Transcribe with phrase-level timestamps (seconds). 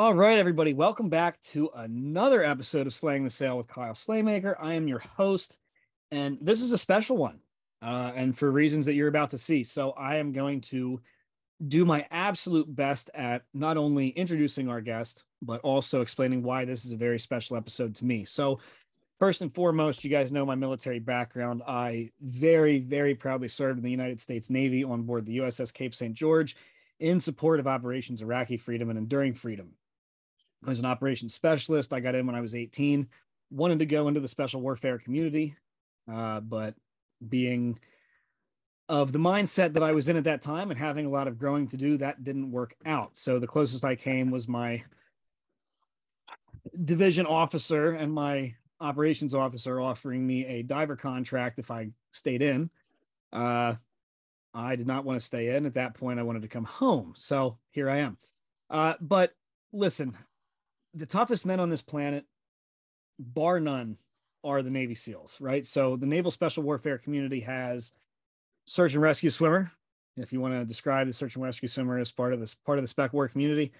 [0.00, 4.54] All right, everybody, welcome back to another episode of Slaying the Sale with Kyle Slaymaker.
[4.58, 5.58] I am your host,
[6.10, 7.40] and this is a special one,
[7.82, 9.62] uh, and for reasons that you're about to see.
[9.62, 11.02] So, I am going to
[11.68, 16.86] do my absolute best at not only introducing our guest, but also explaining why this
[16.86, 18.24] is a very special episode to me.
[18.24, 18.58] So,
[19.18, 21.60] first and foremost, you guys know my military background.
[21.68, 25.94] I very, very proudly served in the United States Navy on board the USS Cape
[25.94, 26.14] St.
[26.14, 26.56] George
[27.00, 29.74] in support of Operations Iraqi Freedom and Enduring Freedom.
[30.64, 31.92] I was an operations specialist.
[31.92, 33.08] I got in when I was 18,
[33.50, 35.56] wanted to go into the special warfare community,
[36.10, 36.74] uh, but
[37.28, 37.78] being
[38.88, 41.38] of the mindset that I was in at that time and having a lot of
[41.38, 43.10] growing to do, that didn't work out.
[43.16, 44.82] So the closest I came was my
[46.84, 52.70] division officer and my operations officer offering me a diver contract if I stayed in.
[53.32, 53.74] Uh,
[54.52, 55.66] I did not want to stay in.
[55.66, 57.12] At that point, I wanted to come home.
[57.16, 58.18] So here I am.
[58.68, 59.32] Uh, but
[59.72, 60.16] listen,
[60.94, 62.24] the toughest men on this planet,
[63.18, 63.98] bar none,
[64.42, 65.66] are the Navy SEALs, right?
[65.66, 67.92] So the Naval Special Warfare community has
[68.66, 69.70] search and rescue swimmer.
[70.16, 72.78] If you want to describe the search and rescue swimmer as part of this part
[72.78, 73.72] of the spec war community,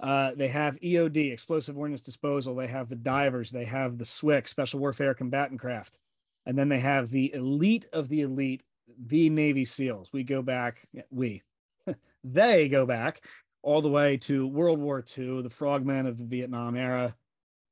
[0.00, 2.54] uh, they have EOD, explosive ordnance disposal.
[2.54, 3.50] They have the divers.
[3.50, 5.98] They have the SWCC, special warfare combatant craft,
[6.46, 8.62] and then they have the elite of the elite,
[9.06, 10.10] the Navy SEALs.
[10.12, 11.42] We go back, we,
[12.24, 13.22] they go back
[13.62, 17.14] all the way to World War II, the frogmen of the Vietnam era,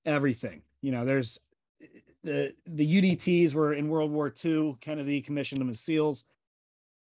[0.04, 0.62] everything.
[0.82, 1.40] You know, there's
[2.22, 4.76] the the UDTs were in World War II.
[4.80, 6.24] Kennedy commissioned them as SEALs,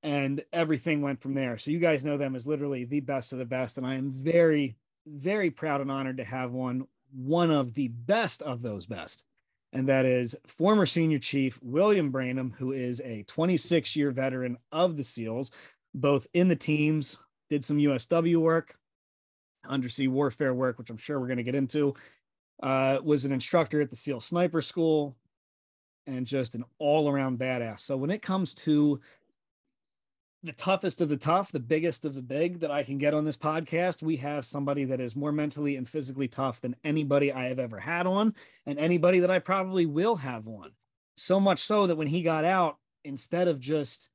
[0.03, 1.57] and everything went from there.
[1.59, 4.13] So you guys know them as literally the best of the best, and I am
[4.13, 4.77] very,
[5.07, 9.25] very proud and honored to have one one of the best of those best.
[9.73, 14.97] And that is former senior chief William Branum, who is a 26 year veteran of
[14.97, 15.51] the SEALs,
[15.95, 17.19] both in the teams
[17.51, 18.77] did some USW work,
[19.69, 21.95] undersea warfare work, which I'm sure we're going to get into.
[22.63, 25.17] Uh, was an instructor at the SEAL Sniper School
[26.07, 27.81] and just an all around badass.
[27.81, 29.01] So when it comes to
[30.43, 33.25] the toughest of the tough, the biggest of the big that I can get on
[33.25, 37.47] this podcast, we have somebody that is more mentally and physically tough than anybody I
[37.47, 38.35] have ever had on,
[38.67, 40.73] and anybody that I probably will have on.
[41.17, 44.11] So much so that when he got out, instead of just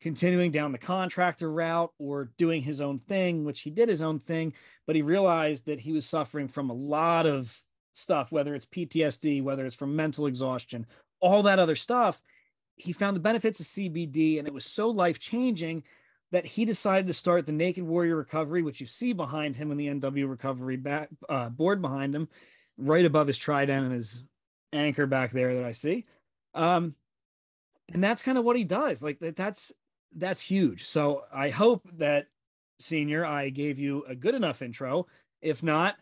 [0.00, 4.18] continuing down the contractor route or doing his own thing, which he did his own
[4.18, 4.52] thing,
[4.86, 7.62] but he realized that he was suffering from a lot of
[7.94, 10.86] stuff, whether it's PTSD, whether it's from mental exhaustion,
[11.20, 12.22] all that other stuff.
[12.76, 15.82] He found the benefits of CBD and it was so life changing
[16.30, 19.78] that he decided to start the Naked Warrior Recovery, which you see behind him in
[19.78, 22.28] the NW Recovery back, uh, board behind him,
[22.76, 24.22] right above his trident and his
[24.72, 26.04] anchor back there that I see.
[26.54, 26.94] Um,
[27.92, 29.02] and that's kind of what he does.
[29.02, 29.72] Like that, that's
[30.14, 30.86] that's huge.
[30.86, 32.26] So I hope that
[32.80, 35.06] senior, I gave you a good enough intro.
[35.42, 35.96] If not,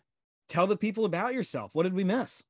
[0.49, 1.73] tell the people about yourself.
[1.73, 2.43] What did we miss?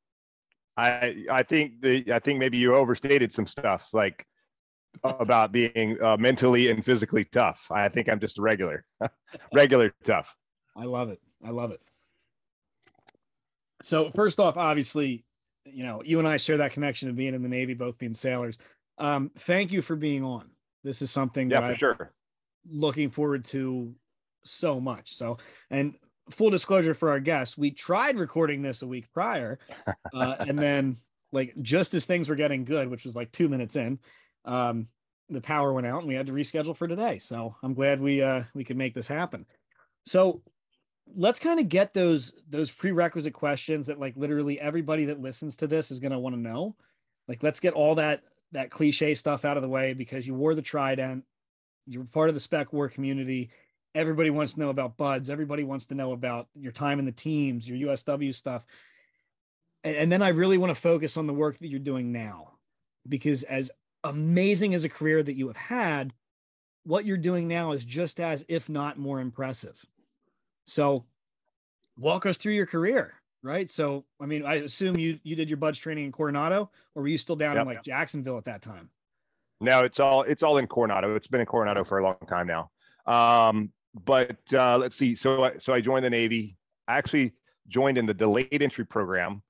[0.75, 4.25] I I think the I think maybe you overstated some stuff like
[5.03, 7.66] about being uh, mentally and physically tough.
[7.72, 8.85] I think I'm just a regular,
[9.53, 10.35] regular tough.
[10.75, 11.19] I love it.
[11.44, 11.81] I love it.
[13.84, 15.24] So first off, obviously,
[15.66, 18.13] you know, you and I share that connection of being in the Navy, both being
[18.13, 18.57] sailors.
[18.97, 20.50] Um, thank you for being on.
[20.87, 22.11] This is something yeah, that for I'm sure.
[22.71, 23.93] looking forward to
[24.45, 25.15] so much.
[25.15, 25.37] So,
[25.69, 25.95] and
[26.29, 29.59] full disclosure for our guests, we tried recording this a week prior,
[30.13, 30.95] uh, and then
[31.33, 33.99] like just as things were getting good, which was like two minutes in,
[34.45, 34.87] um,
[35.27, 37.17] the power went out and we had to reschedule for today.
[37.17, 39.45] So I'm glad we uh, we could make this happen.
[40.06, 40.41] So
[41.17, 45.67] let's kind of get those those prerequisite questions that like literally everybody that listens to
[45.67, 46.77] this is going to want to know.
[47.27, 50.55] Like let's get all that that cliche stuff out of the way because you wore
[50.55, 51.23] the trident,
[51.85, 53.49] you're part of the spec war community.
[53.95, 55.29] Everybody wants to know about BUD/S.
[55.29, 58.65] Everybody wants to know about your time in the teams, your USW stuff.
[59.83, 62.53] And, and then I really want to focus on the work that you're doing now
[63.07, 63.71] because as
[64.03, 66.13] amazing as a career that you have had,
[66.83, 69.83] what you're doing now is just as, if not more impressive.
[70.65, 71.05] So
[71.97, 73.13] walk us through your career
[73.44, 73.69] right?
[73.69, 77.07] So, I mean, I assume you you did your BUD/S training in Coronado, or were
[77.07, 77.62] you still down Yep.
[77.62, 78.89] in like Jacksonville at that time?
[79.62, 81.16] No, it's all it's all in Coronado.
[81.16, 82.69] It's been in Coronado for a long time now.
[83.06, 83.72] Um,
[84.06, 85.16] but uh, let's see.
[85.16, 86.57] So I, so I joined the Navy
[86.88, 87.34] I actually
[87.68, 89.42] joined in the delayed entry program.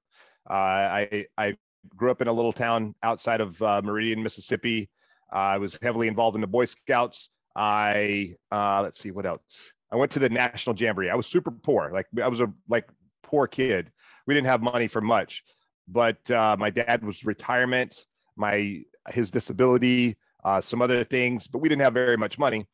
[0.49, 1.55] Uh, I I
[1.95, 4.89] grew up in a little town outside of uh, Meridian, Mississippi.
[5.31, 7.29] I was heavily involved in the Boy Scouts.
[7.55, 9.71] I uh, let's see what else.
[9.91, 11.09] I went to the National Jamboree.
[11.09, 12.87] I was super poor, like I was a like
[13.27, 13.91] poor kid.
[14.25, 15.43] We didn't have money for much,
[15.87, 21.69] but uh, my dad was retirement, my his disability, uh, some other things, but we
[21.69, 22.65] didn't have very much money.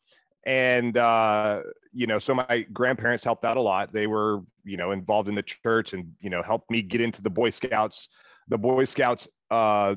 [0.46, 1.62] And uh,
[1.92, 3.94] you know, so my grandparents helped out a lot.
[3.94, 7.22] They were you know involved in the church and you know helped me get into
[7.22, 8.08] the Boy Scouts.
[8.50, 9.96] The Boy Scouts uh,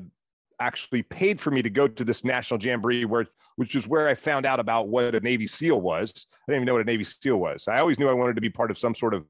[0.59, 3.27] actually paid for me to go to this national jamboree where
[3.57, 6.27] which is where I found out about what a Navy SEAL was.
[6.31, 7.67] I didn't even know what a Navy SEAL was.
[7.67, 9.25] I always knew I wanted to be part of some sort of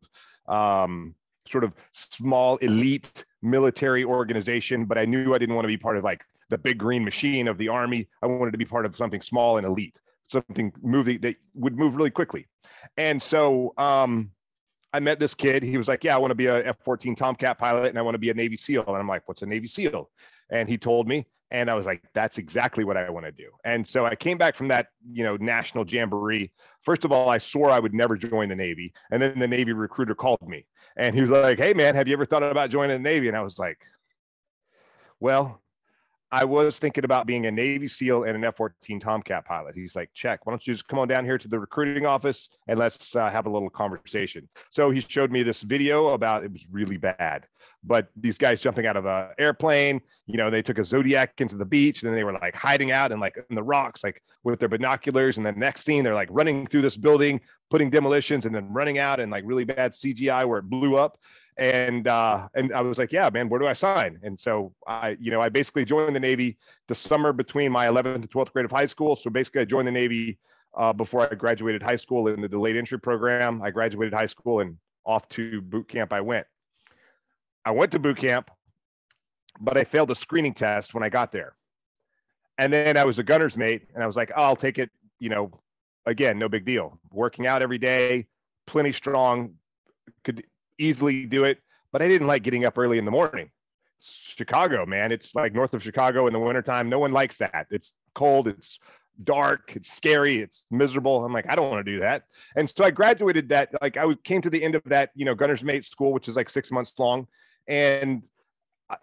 [0.47, 1.15] um,
[1.49, 5.97] sort of small elite military organization, but I knew I didn't want to be part
[5.97, 8.07] of like the big green machine of the army.
[8.21, 11.95] I wanted to be part of something small and elite, something moving that would move
[11.95, 12.47] really quickly.
[12.97, 14.31] And so um,
[14.93, 15.63] I met this kid.
[15.63, 18.15] He was like, "Yeah, I want to be a F-14 Tomcat pilot, and I want
[18.15, 20.09] to be a Navy SEAL." And I'm like, "What's a Navy SEAL?"
[20.49, 23.49] And he told me, and I was like, that's exactly what I want to do.
[23.63, 26.51] And so I came back from that, you know, national jamboree.
[26.87, 28.93] First of all, I swore I would never join the Navy.
[29.11, 32.13] And then the Navy recruiter called me and he was like, Hey man, have you
[32.13, 33.27] ever thought about joining the Navy?
[33.27, 33.77] And I was like,
[35.19, 35.61] well,
[36.31, 39.75] I was thinking about being a Navy SEAL and an F 14 Tomcat pilot.
[39.75, 40.45] He's like, check.
[40.45, 43.29] Why don't you just come on down here to the recruiting office and let's uh,
[43.29, 44.47] have a little conversation?
[44.69, 47.47] So he showed me this video about it was really bad
[47.87, 51.55] but these guys jumping out of a airplane, you know, they took a Zodiac into
[51.55, 54.21] the beach and then they were like hiding out and like in the rocks, like
[54.43, 55.37] with their binoculars.
[55.37, 57.39] And the next scene, they're like running through this building,
[57.69, 61.17] putting demolitions and then running out and like really bad CGI where it blew up.
[61.57, 64.19] And uh, and I was like, yeah, man, where do I sign?
[64.21, 66.57] And so I, you know, I basically joined the Navy
[66.87, 69.15] the summer between my 11th and 12th grade of high school.
[69.15, 70.37] So basically, I joined the Navy
[70.75, 73.63] uh, before I graduated high school in the delayed entry program.
[73.63, 76.45] I graduated high school and off to boot camp I went.
[77.67, 78.49] I went to boot camp,
[79.59, 81.53] but I failed a screening test when I got there.
[82.57, 84.89] And then I was a gunner's mate, and I was like, oh, I'll take it.
[85.19, 85.51] You know,
[86.05, 86.97] again, no big deal.
[87.11, 88.27] Working out every day,
[88.67, 89.55] plenty strong,
[90.23, 90.45] could
[90.79, 91.57] easily do it.
[91.91, 93.51] But I didn't like getting up early in the morning.
[93.99, 96.87] Chicago, man, it's like north of Chicago in the wintertime.
[96.87, 97.67] No one likes that.
[97.69, 98.47] It's cold.
[98.47, 98.79] It's
[99.25, 99.73] dark.
[99.75, 100.39] It's scary.
[100.39, 101.25] It's miserable.
[101.25, 102.27] I'm like, I don't want to do that.
[102.55, 103.71] And so I graduated that.
[103.81, 106.37] Like I came to the end of that, you know, gunner's mate school, which is
[106.37, 107.27] like six months long
[107.67, 108.23] and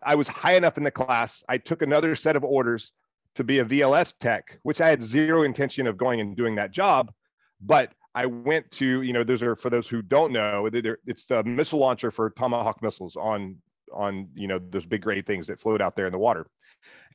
[0.02, 1.42] I was high enough in the class.
[1.48, 2.92] I took another set of orders
[3.34, 6.70] to be a VLS tech, which I had zero intention of going and doing that
[6.70, 7.12] job.
[7.60, 11.42] But I went to, you know, those are for those who don't know, it's the
[11.42, 13.56] missile launcher for Tomahawk missiles on
[13.92, 16.46] on you know those big gray things that float out there in the water.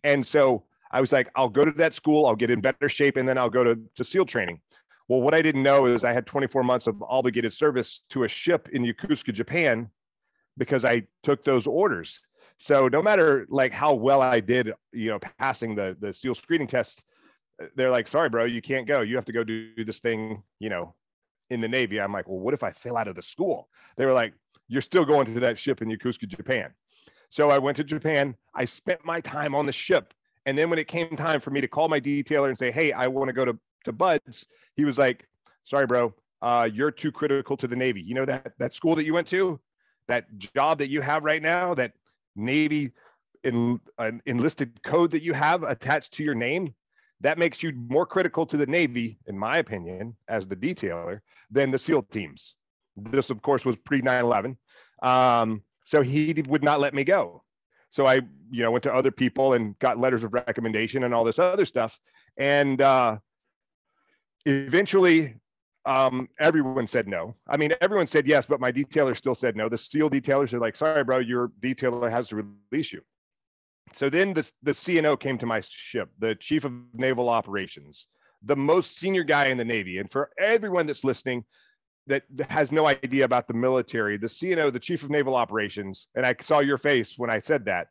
[0.04, 3.18] And so I was like, I'll go to that school, I'll get in better shape,
[3.18, 4.60] and then I'll go to, to SEAL training.
[5.08, 8.28] Well, what I didn't know is I had 24 months of obligated service to a
[8.28, 9.90] ship in Yokosuka, Japan,
[10.60, 12.20] because I took those orders.
[12.58, 16.68] So no matter like how well I did, you know, passing the the SEAL screening
[16.68, 17.04] test,
[17.76, 19.02] they're like, sorry, bro, you can't go.
[19.02, 20.94] You have to go do this thing, you know,
[21.50, 22.00] in the Navy.
[22.00, 23.68] I'm like, well, what if I fail out of the school?
[23.98, 24.34] They were like,
[24.68, 26.72] you're still going to that ship in Yokosuka, Japan.
[27.32, 28.36] So I went to Japan.
[28.54, 30.14] I spent my time on the ship.
[30.46, 32.92] And then when it came time for me to call my detailer and say, hey,
[32.92, 34.46] I want to go to, to BUD/S,
[34.76, 35.28] he was like,
[35.64, 38.02] sorry, bro, uh, you're too critical to the Navy.
[38.02, 39.60] You know that that school that you went to?
[40.10, 41.94] That job that you have right now, that
[42.36, 42.92] Navy
[43.44, 46.74] enlisted code that you have attached to your name,
[47.22, 51.72] that makes you more critical to the Navy, in my opinion, as the detailer, than
[51.72, 52.56] the SEAL teams.
[52.98, 54.58] This, of course, was pre 9 11.
[55.04, 57.44] Um, so he would not let me go.
[57.92, 58.16] So I,
[58.52, 61.66] you know, went to other people and got letters of recommendation and all this other
[61.66, 61.98] stuff.
[62.38, 63.18] And uh,
[64.46, 65.36] eventually,
[65.86, 67.36] um, everyone said no.
[67.48, 69.70] I mean, everyone said yes, but my detailer still said no.
[69.70, 73.02] The SEAL detailers are like, sorry, bro, your detailer has to release you.
[73.94, 78.06] So then the, the CNO came to my ship, the chief of naval operations,
[78.44, 79.98] the most senior guy in the Navy.
[79.98, 81.44] And for everyone that's listening
[82.08, 86.26] that has no idea about the military, the CNO, the chief of naval operations, and
[86.26, 87.88] I saw your face when I said that,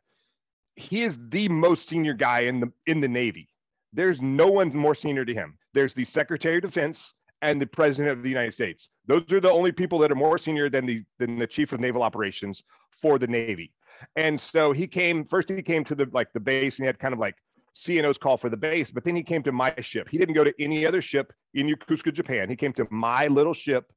[0.75, 3.49] he is the most senior guy in the in the Navy.
[3.91, 5.57] There's no one more senior to him.
[5.73, 8.89] There's the Secretary of Defense, and the president of the United States.
[9.07, 11.79] Those are the only people that are more senior than the than the chief of
[11.79, 12.63] naval operations
[13.01, 13.71] for the Navy.
[14.15, 15.49] And so he came first.
[15.49, 17.35] He came to the like the base, and he had kind of like
[17.75, 18.91] CNO's call for the base.
[18.91, 20.09] But then he came to my ship.
[20.09, 22.49] He didn't go to any other ship in Yokosuka, Japan.
[22.49, 23.91] He came to my little ship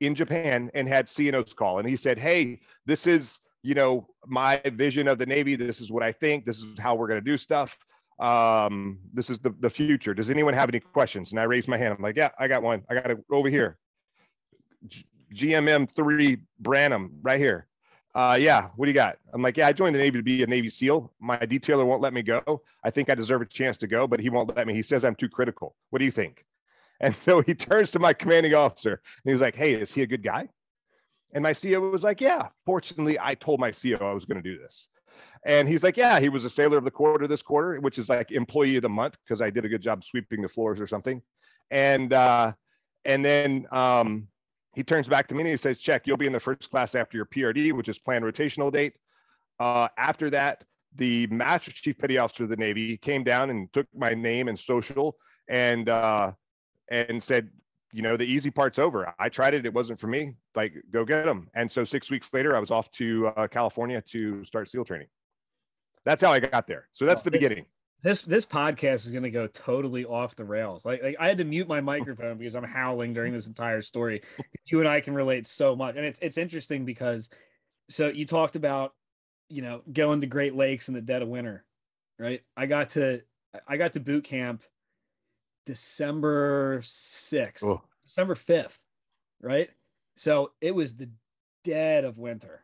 [0.00, 1.78] in Japan and had CNO's call.
[1.78, 5.54] And he said, "Hey, this is." You know, my vision of the Navy.
[5.54, 6.44] This is what I think.
[6.44, 7.78] This is how we're going to do stuff
[8.18, 10.14] um, this is the, the future.
[10.14, 11.30] Does anyone have any questions?
[11.30, 11.94] And I raised my hand.
[11.96, 12.82] I'm like, yeah, I got one.
[12.88, 13.78] I got it over here.
[15.34, 17.66] GMM three Branum right here.
[18.14, 19.16] Uh, yeah, what do you got?
[19.32, 21.10] I'm like, yeah, I joined the Navy to be a Navy SEAL.
[21.18, 22.62] My detailer won't let me go.
[22.84, 24.74] I think I deserve a chance to go, but he won't let me.
[24.74, 25.74] He says I'm too critical.
[25.90, 26.44] What do you think?
[27.00, 30.06] And so he turns to my commanding officer and he's like, hey, is he a
[30.06, 30.48] good guy?
[31.34, 32.46] And my CEO was like, yeah.
[32.64, 34.86] Fortunately, I told my CEO I was going to do this.
[35.44, 38.08] And he's like, yeah, he was a sailor of the quarter this quarter, which is
[38.08, 40.86] like employee of the month because I did a good job sweeping the floors or
[40.86, 41.20] something.
[41.70, 42.52] And uh,
[43.04, 44.28] and then um,
[44.74, 46.94] he turns back to me and he says, check, you'll be in the first class
[46.94, 48.94] after your PRD, which is planned rotational date.
[49.58, 50.64] Uh, after that,
[50.96, 54.58] the Master Chief Petty Officer of the Navy came down and took my name and
[54.58, 55.16] social
[55.48, 56.32] and uh,
[56.90, 57.50] and said,
[57.92, 59.12] you know, the easy part's over.
[59.18, 60.34] I tried it; it wasn't for me.
[60.54, 61.48] Like, go get them.
[61.54, 65.08] And so six weeks later, I was off to uh, California to start SEAL training.
[66.04, 66.88] That's how I got there.
[66.92, 67.66] So that's the beginning
[68.02, 70.84] this this podcast is going to go totally off the rails.
[70.84, 74.22] Like, like I had to mute my microphone because I'm howling during this entire story.
[74.66, 77.28] You and I can relate so much, and it's it's interesting because
[77.90, 78.94] so you talked about
[79.48, 81.64] you know going to Great Lakes in the dead of winter,
[82.16, 82.42] right?
[82.56, 83.22] I got to
[83.66, 84.62] I got to boot camp
[85.66, 87.82] December sixth, oh.
[88.06, 88.78] December fifth,
[89.42, 89.68] right?
[90.16, 91.10] So it was the
[91.64, 92.61] dead of winter.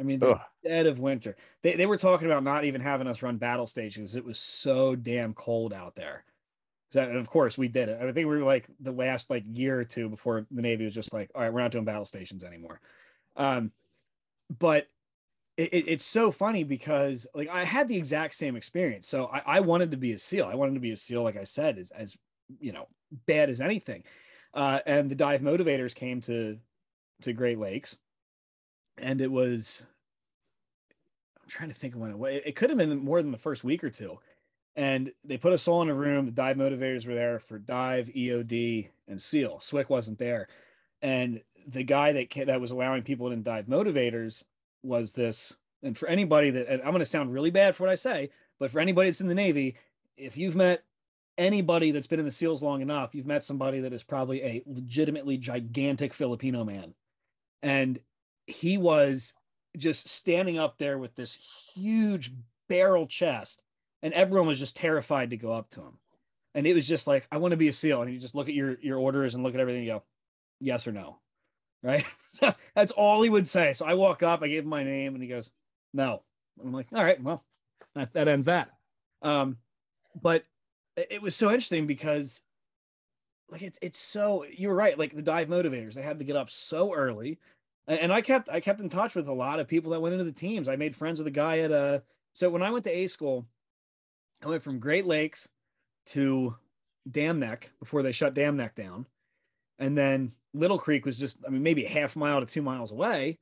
[0.00, 0.40] I mean, the Ugh.
[0.64, 1.36] dead of winter.
[1.62, 4.16] They, they were talking about not even having us run battle stations.
[4.16, 6.24] It was so damn cold out there.
[6.90, 7.98] So, and of course, we did it.
[8.00, 10.94] I think we were like the last like year or two before the Navy was
[10.94, 12.80] just like, all right, we're not doing battle stations anymore.
[13.36, 13.72] Um,
[14.58, 14.86] but
[15.56, 19.06] it, it, it's so funny because like I had the exact same experience.
[19.06, 20.46] So I, I wanted to be a SEAL.
[20.46, 22.16] I wanted to be a SEAL, like I said, as, as
[22.58, 22.88] you know,
[23.26, 24.02] bad as anything.
[24.54, 26.58] Uh, and the dive motivators came to
[27.20, 27.98] to Great Lakes
[28.98, 29.82] and it was
[31.42, 33.64] I'm trying to think of when it It could have been more than the first
[33.64, 34.18] week or two.
[34.76, 36.26] And they put us all in a room.
[36.26, 39.58] The dive motivators were there for dive, EOD, and SEAL.
[39.58, 40.48] SWCC wasn't there.
[41.02, 44.44] And the guy that that was allowing people to dive motivators
[44.82, 45.56] was this.
[45.82, 48.70] And for anybody that I'm going to sound really bad for what I say, but
[48.70, 49.76] for anybody that's in the Navy,
[50.16, 50.84] if you've met
[51.38, 54.62] anybody that's been in the SEALs long enough, you've met somebody that is probably a
[54.66, 56.94] legitimately gigantic Filipino man.
[57.62, 57.98] And
[58.50, 59.32] he was
[59.76, 62.32] just standing up there with this huge
[62.68, 63.62] barrel chest,
[64.02, 65.98] and everyone was just terrified to go up to him.
[66.54, 68.02] And it was just like, I want to be a SEAL.
[68.02, 70.02] And you just look at your your orders and look at everything and go,
[70.60, 71.18] yes or no.
[71.82, 72.04] Right.
[72.32, 73.72] so that's all he would say.
[73.72, 75.50] So I walk up, I gave him my name, and he goes,
[75.94, 76.22] No.
[76.62, 77.42] I'm like, all right, well,
[77.94, 78.68] that, that ends that.
[79.22, 79.56] Um,
[80.20, 80.44] but
[80.94, 82.42] it was so interesting because
[83.48, 86.50] like it's it's so you're right, like the dive motivators, they had to get up
[86.50, 87.38] so early
[87.96, 90.24] and I kept I kept in touch with a lot of people that went into
[90.24, 90.68] the teams.
[90.68, 91.98] I made friends with a guy at a uh,
[92.32, 93.46] so when I went to A school,
[94.42, 95.48] I went from Great Lakes
[96.06, 96.56] to
[97.10, 99.06] Dam Neck before they shut Dam Neck down.
[99.78, 102.92] And then Little Creek was just, I mean, maybe a half mile to two miles
[102.92, 103.38] away.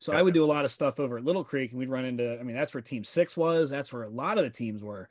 [0.00, 2.04] So I would do a lot of stuff over at Little Creek and we'd run
[2.04, 3.70] into, I mean, that's where team six was.
[3.70, 5.08] That's where a lot of the teams were.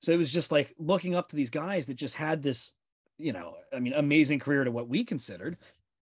[0.00, 2.72] So it was just like looking up to these guys that just had this,
[3.18, 5.58] you know, I mean, amazing career to what we considered.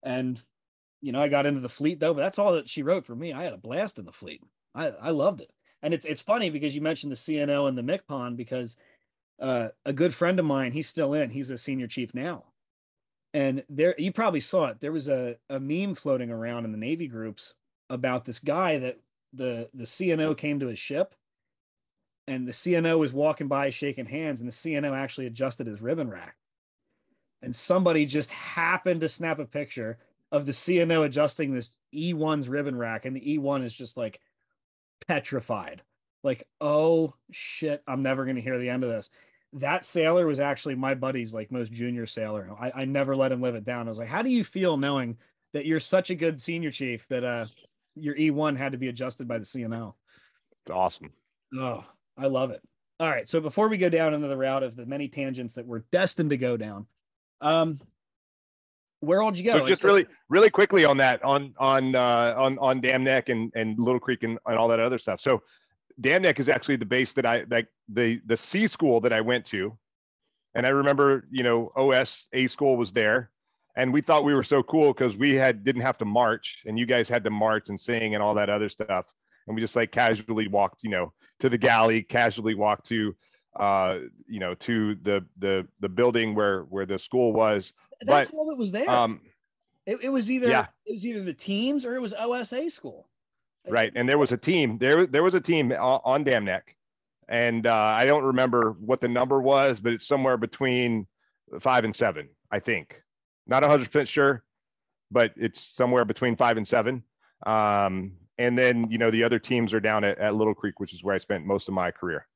[0.02, 0.42] And
[1.00, 3.14] you know, I got into the fleet though, but that's all that she wrote for
[3.14, 3.32] me.
[3.32, 4.42] I had a blast in the fleet.
[4.74, 5.50] I, I loved it.
[5.82, 8.76] And it's it's funny because you mentioned the CNO and the MCPON because
[9.40, 12.44] uh, a good friend of mine, he's still in, he's a senior chief now.
[13.34, 14.80] And there you probably saw it.
[14.80, 17.54] There was a, a meme floating around in the Navy groups
[17.90, 18.98] about this guy that
[19.32, 21.14] the the CNO came to his ship
[22.28, 26.10] and the CNO was walking by shaking hands, and the CNO actually adjusted his ribbon
[26.10, 26.36] rack.
[27.42, 29.98] And somebody just happened to snap a picture
[30.32, 34.20] of the CNO adjusting this E1's ribbon rack, and the E1 is just like
[35.06, 35.82] petrified.
[36.22, 39.10] Like, oh shit, I'm never gonna hear the end of this.
[39.54, 42.50] That sailor was actually my buddy's like most junior sailor.
[42.60, 43.86] I, I never let him live it down.
[43.86, 45.16] I was like, how do you feel knowing
[45.52, 47.46] that you're such a good senior chief that uh
[47.94, 49.94] your E1 had to be adjusted by the CNO?
[50.64, 51.12] It's awesome.
[51.56, 51.84] Oh,
[52.18, 52.60] I love it.
[52.98, 53.28] All right.
[53.28, 56.30] So before we go down into the route of the many tangents that we're destined
[56.30, 56.86] to go down,
[57.40, 57.80] um,
[59.00, 59.58] where did you go?
[59.58, 63.52] So just really, really quickly on that, on on uh, on on Dam Neck and
[63.54, 65.20] and Little Creek and, and all that other stuff.
[65.20, 65.42] So
[66.00, 69.20] Dam Neck is actually the base that I like the the C school that I
[69.20, 69.76] went to,
[70.54, 73.30] and I remember you know OS A school was there,
[73.76, 76.78] and we thought we were so cool because we had didn't have to march, and
[76.78, 79.06] you guys had to march and sing and all that other stuff,
[79.46, 83.14] and we just like casually walked you know to the galley, casually walked to
[83.56, 88.36] uh you know to the the the building where where the school was that's but,
[88.36, 88.88] all that was there.
[88.88, 89.20] Um,
[89.86, 90.66] it, it was either yeah.
[90.84, 93.08] it was either the teams or it was OSA school.
[93.68, 94.78] Right, and there was a team.
[94.78, 96.76] There there was a team on, Dam Neck,
[97.28, 101.06] and uh, I don't remember what the number was, but it's somewhere between
[101.60, 103.00] five and seven, I think.
[103.46, 104.44] Not a 100 percent sure,
[105.10, 107.02] but it's somewhere between five and seven.
[107.44, 110.92] Um, and then you know the other teams are down at, at Little Creek, which
[110.92, 112.26] is where I spent most of my career.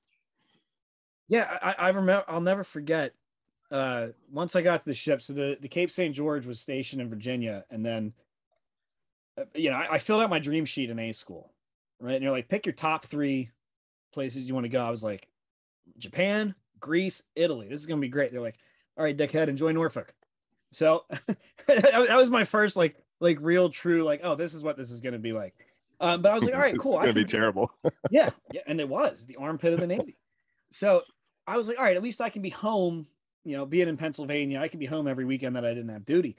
[1.28, 2.24] Yeah, I, I remember.
[2.26, 3.14] I'll never forget.
[3.70, 6.14] Uh, once I got to the ship, so the the Cape St.
[6.14, 8.12] George was stationed in Virginia, and then,
[9.38, 11.52] uh, you know, I, I filled out my dream sheet in A school,
[12.00, 12.14] right?
[12.14, 13.50] And you're like, pick your top three
[14.12, 14.82] places you want to go.
[14.82, 15.28] I was like,
[15.98, 17.68] Japan, Greece, Italy.
[17.68, 18.32] This is gonna be great.
[18.32, 18.58] They're like,
[18.96, 20.12] all right, dickhead, enjoy Norfolk.
[20.72, 21.04] So
[21.66, 25.00] that was my first like like real true like oh this is what this is
[25.00, 25.54] gonna be like.
[26.00, 26.94] Um, but I was like, all right, cool.
[26.94, 27.70] It's gonna be terrible.
[28.10, 30.16] yeah, yeah, and it was the armpit of the Navy.
[30.72, 31.02] So
[31.46, 33.06] I was like, all right, at least I can be home.
[33.44, 36.04] You know, being in Pennsylvania, I could be home every weekend that I didn't have
[36.04, 36.36] duty.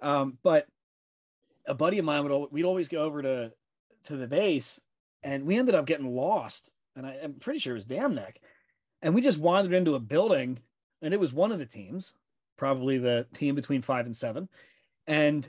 [0.00, 0.66] Um, but
[1.66, 3.52] a buddy of mine would we'd always go over to
[4.04, 4.80] to the base,
[5.22, 6.70] and we ended up getting lost.
[6.96, 8.40] And I, am pretty sure it was Dam Neck,
[9.02, 10.58] and we just wandered into a building,
[11.02, 12.12] and it was one of the teams,
[12.56, 14.48] probably the team between five and seven,
[15.06, 15.48] and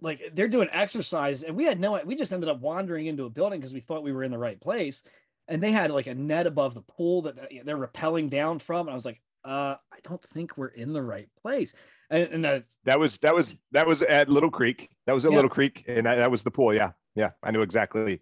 [0.00, 3.30] like they're doing exercise and we had no we just ended up wandering into a
[3.30, 5.02] building because we thought we were in the right place
[5.48, 8.90] and they had like a net above the pool that they're rappelling down from and
[8.90, 11.72] i was like uh i don't think we're in the right place.
[12.10, 14.90] And, and uh, that was that was that was at little creek.
[15.06, 15.36] That was at yeah.
[15.36, 16.74] little creek and that, that was the pool.
[16.74, 18.20] Yeah yeah i knew exactly.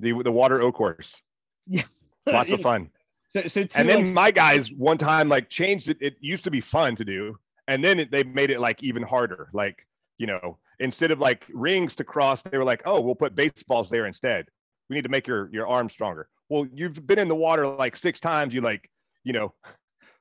[0.00, 1.14] The the water o course.
[1.66, 1.82] Yeah.
[2.26, 2.90] Lots of fun.
[3.30, 5.98] So, so and then my guys one time like changed it.
[6.00, 9.02] It used to be fun to do and then it, they made it like even
[9.02, 9.50] harder.
[9.52, 9.86] Like
[10.18, 13.90] you know instead of like rings to cross, they were like, oh, we'll put baseballs
[13.90, 14.46] there instead.
[14.88, 16.28] We need to make your your arm stronger.
[16.48, 18.54] Well, you've been in the water like six times.
[18.54, 18.90] You like,
[19.24, 19.54] you know,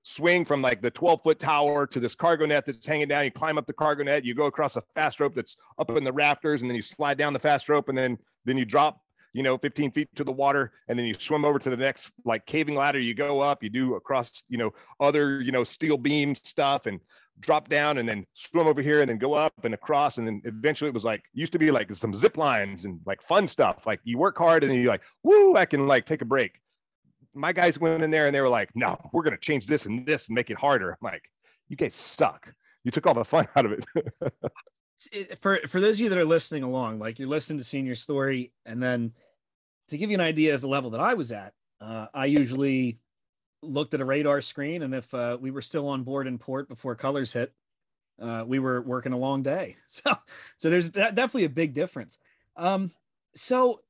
[0.07, 3.25] swing from like the 12 foot tower to this cargo net that's hanging down.
[3.25, 4.23] You climb up the cargo net.
[4.23, 7.17] You go across a fast rope that's up in the rafters, and then you slide
[7.17, 9.01] down the fast rope, and then then you drop
[9.33, 12.11] you know 15 feet to the water and then you swim over to the next
[12.23, 14.71] like caving ladder you go up you do across you know
[15.01, 17.01] other you know steel beam stuff and
[17.39, 20.17] drop down and then swim over here and then go up and across.
[20.17, 23.21] And then eventually it was like, used to be like some zip lines and like
[23.21, 23.86] fun stuff.
[23.86, 26.60] Like you work hard and then you're like, woo, I can like take a break.
[27.38, 29.86] My guys went in there and they were like, no, we're going to change this
[29.86, 30.91] and this and make it harder.
[30.91, 31.23] I'm like,
[31.67, 32.47] you guys suck.
[32.84, 35.39] You took all the fun out of it.
[35.41, 38.52] for, for those of you that are listening along, like you're listening to Senior Story,
[38.65, 39.13] and then
[39.89, 43.00] to give you an idea of the level that I was at, uh, I usually
[43.62, 46.67] looked at a radar screen, and if uh, we were still on board in port
[46.67, 47.54] before colors hit,
[48.21, 49.76] uh, we were working a long day.
[49.88, 50.17] So,
[50.58, 52.17] so there's definitely a big difference.
[52.56, 52.91] Um,
[53.36, 53.82] so,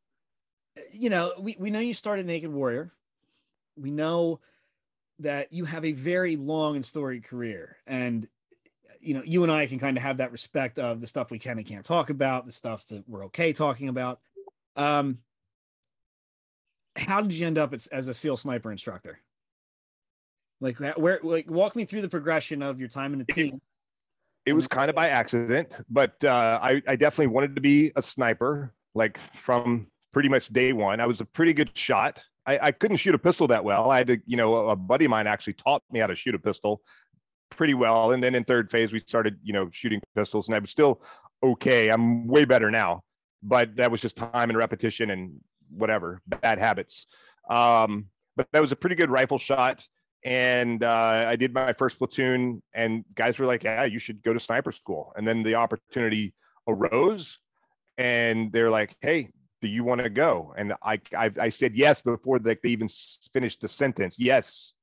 [0.91, 2.91] you know, we, we know you started Naked Warrior.
[3.77, 4.39] We know
[5.19, 8.27] that you have a very long and storied career, and
[8.99, 11.39] you know, you and I can kind of have that respect of the stuff we
[11.39, 14.19] can and can't talk about, the stuff that we're okay talking about.
[14.75, 15.19] Um,
[16.95, 19.19] how did you end up as, as a SEAL sniper instructor?
[20.59, 23.61] Like where like walk me through the progression of your time in the team.
[24.45, 28.01] It, was kind of by accident, but uh, I, I definitely wanted to be a
[28.01, 29.87] sniper, like from
[30.17, 30.99] pretty much day one.
[30.99, 32.19] I was a pretty good shot.
[32.47, 33.91] I, I couldn't shoot a pistol that well.
[33.91, 36.33] I had to, you know, a buddy of mine actually taught me how to shoot
[36.33, 36.81] a pistol
[37.51, 38.13] pretty well.
[38.13, 41.03] And then in third phase, we started, you know, shooting pistols, and I was still
[41.43, 41.89] okay.
[41.89, 43.03] I'm way better now,
[43.43, 47.05] but that was just time and repetition and whatever bad habits.
[47.47, 49.85] Um, but that was a pretty good rifle shot
[50.25, 54.33] and uh, I did my first platoon, and guys were like, "Yeah, you should go
[54.33, 56.33] to sniper school." And then the opportunity
[56.67, 57.37] arose,
[57.99, 59.29] and they're like, "Hey,
[59.61, 62.89] do you want to go?" And I, I, I said yes before they, they even
[63.33, 64.17] finished the sentence.
[64.19, 64.73] Yes,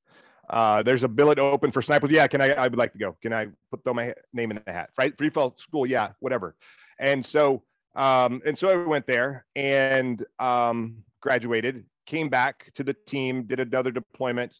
[0.50, 2.10] uh, there's a billet open for snipers.
[2.10, 2.52] Yeah, can I?
[2.52, 3.16] I would like to go.
[3.22, 4.90] Can I put throw my name in the hat?
[4.98, 5.87] Right, free fall school.
[5.87, 6.54] Yeah, whatever.
[6.98, 7.62] And so,
[7.96, 11.84] um, and so I went there and um, graduated.
[12.06, 14.54] Came back to the team, did another deployment.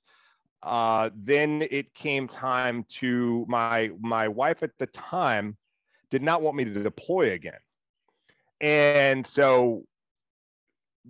[0.63, 5.57] Uh, then it came time to my my wife at the time
[6.11, 7.59] did not want me to deploy again,
[8.63, 9.85] and so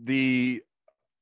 [0.02, 0.62] the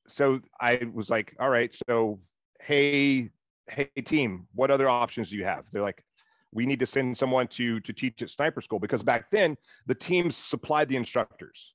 [0.08, 2.18] so I was like, all right, so
[2.60, 3.30] hey
[3.68, 5.64] hey team, what other options do you have?
[5.72, 6.04] They're like,
[6.52, 9.56] we need to send someone to to teach at sniper school because back then
[9.86, 11.72] the teams supplied the instructors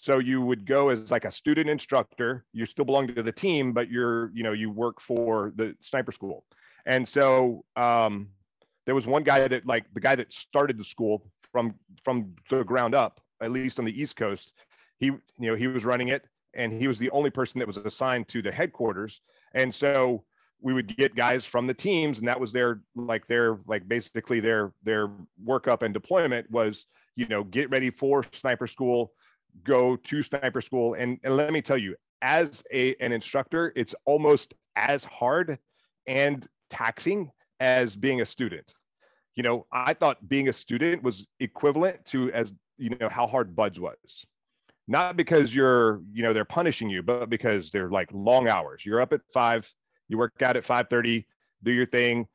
[0.00, 2.44] so you would go as like a student instructor.
[2.52, 6.12] You still belong to the team, but you're, you know, you work for the sniper
[6.12, 6.44] school.
[6.86, 8.28] And so um,
[8.86, 11.74] there was one guy that like the guy that started the school from
[12.04, 14.52] from the ground up, at least on the East Coast.
[14.98, 17.76] He, you know, he was running it, and he was the only person that was
[17.76, 19.20] assigned to the headquarters.
[19.54, 20.24] And so
[20.60, 24.40] we would get guys from the teams, and that was their like their like basically
[24.40, 25.08] their their
[25.44, 29.12] workup and deployment was you know get ready for sniper school
[29.64, 33.94] go to sniper school and, and let me tell you as a, an instructor it's
[34.04, 35.58] almost as hard
[36.06, 38.70] and taxing as being a student
[39.38, 43.54] you know, I thought being a student was equivalent to as you know how hard
[43.54, 44.26] BUD/S was.
[44.90, 48.84] Not because you're, you know, they're punishing you, but because they're like long hours.
[48.84, 49.70] You're up at five,
[50.08, 51.26] you work out at 5:30,
[51.62, 52.26] do your thing,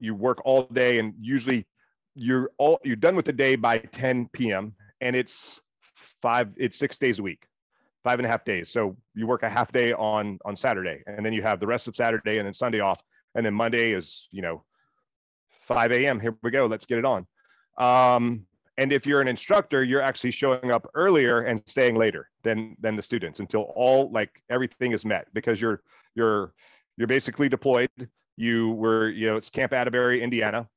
[0.00, 1.66] you work all day, and usually
[2.14, 4.74] you're all you're done with the day by 10 p.m.
[5.02, 5.60] and it's
[6.22, 7.46] five, it's six days a week,
[8.02, 8.70] five and a half days.
[8.70, 11.88] So you work a half day on on Saturday, and then you have the rest
[11.88, 13.02] of Saturday and then Sunday off,
[13.34, 14.64] and then Monday is, you know,
[15.66, 16.18] 5 a.m.
[16.18, 16.66] Here we go.
[16.66, 17.26] Let's get it on.
[17.76, 18.46] Um,
[18.78, 22.96] and if you're an instructor, you're actually showing up earlier and staying later than than
[22.96, 25.82] the students until all like everything is met because you're
[26.14, 26.54] you're
[26.96, 27.90] you're basically deployed.
[28.36, 30.68] You were, you know, it's Camp Atterbury, Indiana.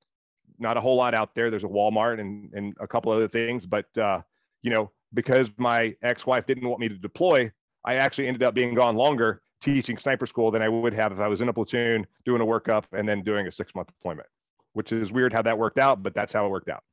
[0.58, 1.52] Not a whole lot out there.
[1.52, 4.22] There's a Walmart and and a couple other things, but uh,
[4.64, 7.52] you know, because my ex-wife didn't want me to deploy,
[7.86, 11.20] I actually ended up being gone longer teaching sniper school than I would have if
[11.20, 14.28] I was in a platoon doing a workup and then doing a six month deployment
[14.74, 16.84] which is weird how that worked out, but that's how it worked out.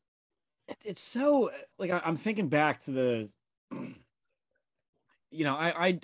[0.84, 3.28] It's so like I'm thinking back to the,
[5.30, 6.00] you know, I, I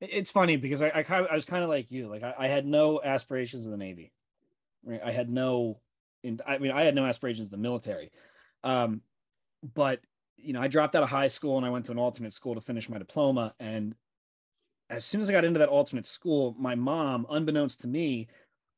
[0.00, 2.66] it's funny because I, I, I was kind of like you, like I, I, had
[2.66, 4.12] no aspirations in the Navy,
[4.84, 5.00] right?
[5.02, 5.78] I had no,
[6.22, 8.10] in, I mean, I had no aspirations in the military,
[8.62, 9.02] um,
[9.74, 10.00] but
[10.36, 12.54] you know, I dropped out of high school and I went to an alternate school
[12.54, 13.54] to finish my diploma.
[13.58, 13.94] And
[14.90, 18.28] as soon as I got into that alternate school, my mom, unbeknownst to me,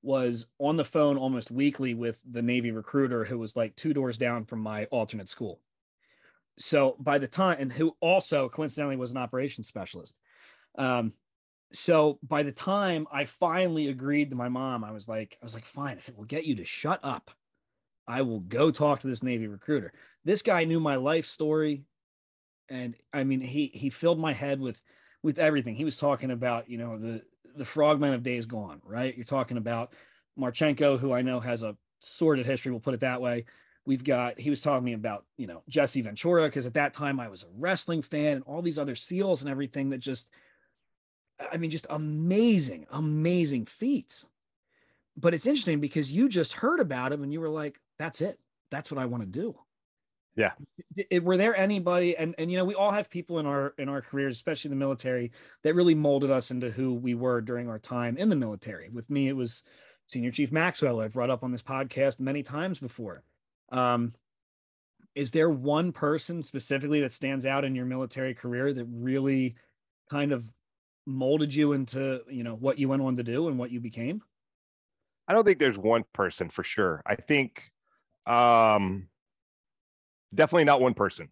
[0.06, 4.16] was on the phone almost weekly with the Navy recruiter who was like two doors
[4.16, 5.60] down from my alternate school.
[6.60, 10.16] So by the time, and who also coincidentally was an operations specialist.
[10.78, 11.12] Um,
[11.72, 15.54] so by the time I finally agreed to my mom, I was like, I was
[15.54, 17.32] like, fine, if it will get you to shut up,
[18.06, 19.92] I will go talk to this Navy recruiter.
[20.24, 21.82] This guy knew my life story.
[22.68, 24.80] And I mean, he he filled my head with
[25.24, 25.74] with everything.
[25.74, 27.22] He was talking about, you know, the
[27.56, 29.16] the frogman of days gone, right?
[29.16, 29.92] You're talking about
[30.38, 33.46] Marcinko, who I know has a sordid history, we'll put it that way.
[33.86, 36.92] We've got, he was talking to me about, you know, Jesse Ventura, because at that
[36.92, 40.28] time I was a wrestling fan and all these other SEALs and everything that just,
[41.52, 44.26] I mean, just amazing, amazing feats.
[45.16, 48.38] But it's interesting because you just heard about him and you were like, that's it.
[48.70, 49.56] That's what I want to do.
[50.36, 50.52] Yeah.
[51.20, 54.02] Were there anybody and and you know we all have people in our in our
[54.02, 57.78] careers especially in the military that really molded us into who we were during our
[57.78, 58.90] time in the military.
[58.90, 59.62] With me it was
[60.06, 63.24] Senior Chief Maxwell I've brought up on this podcast many times before.
[63.72, 64.12] Um
[65.14, 69.56] is there one person specifically that stands out in your military career that really
[70.10, 70.46] kind of
[71.06, 74.22] molded you into, you know, what you went on to do and what you became?
[75.26, 77.02] I don't think there's one person for sure.
[77.06, 77.62] I think
[78.26, 79.08] um
[80.36, 81.28] definitely not one person.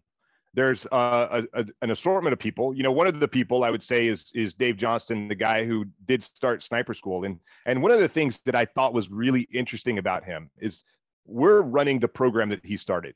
[0.53, 2.73] There's uh, a, a, an assortment of people.
[2.73, 5.65] You know, one of the people I would say is is Dave Johnston, the guy
[5.65, 7.25] who did start sniper school.
[7.25, 10.83] And and one of the things that I thought was really interesting about him is
[11.25, 13.15] we're running the program that he started,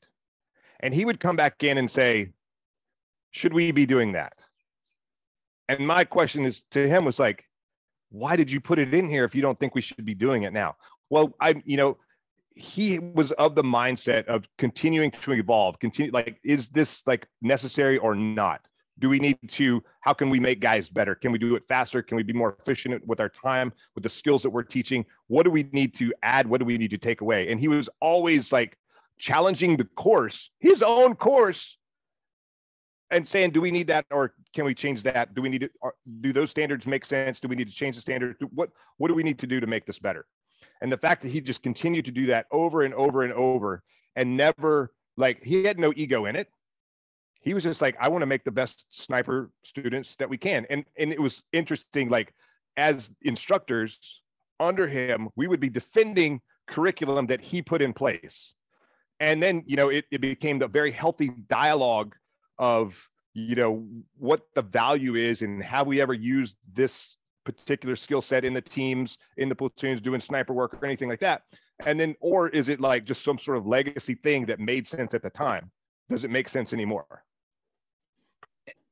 [0.80, 2.32] and he would come back in and say,
[3.30, 4.34] "Should we be doing that?"
[5.68, 7.44] And my question is to him was like,
[8.10, 10.42] "Why did you put it in here if you don't think we should be doing
[10.42, 10.76] it now?"
[11.08, 11.96] Well, I you know
[12.54, 17.98] he was of the mindset of continuing to evolve continue like is this like necessary
[17.98, 18.60] or not?
[18.98, 21.14] Do we need to how can we make guys better?
[21.14, 22.02] Can we do it faster?
[22.02, 25.04] Can we be more efficient with our time with the skills that we're teaching?
[25.28, 26.46] What do we need to add?
[26.46, 27.50] What do we need to take away?
[27.50, 28.76] And he was always like
[29.18, 31.76] challenging the course his own course
[33.10, 35.34] and saying do we need that or can we change that?
[35.34, 35.70] Do we need to
[36.20, 37.40] do those standards make sense?
[37.40, 38.36] Do we need to change the standard?
[38.52, 40.26] What what do we need to do to make this better
[40.80, 43.82] and the fact that he just continued to do that over and over and over
[44.16, 46.48] and never like he had no ego in it.
[47.42, 50.66] He was just like, I want to make the best sniper students that we can.
[50.68, 52.34] And and it was interesting, like
[52.76, 54.20] as instructors
[54.58, 58.52] under him, we would be defending curriculum that he put in place.
[59.18, 62.14] And then, you know, it, it became the very healthy dialogue
[62.58, 67.16] of, you know, what the value is and have we ever used this
[67.52, 71.20] particular skill set in the teams, in the platoons, doing sniper work or anything like
[71.20, 71.42] that?
[71.86, 75.14] And then, or is it like just some sort of legacy thing that made sense
[75.14, 75.70] at the time?
[76.08, 77.24] Does it make sense anymore?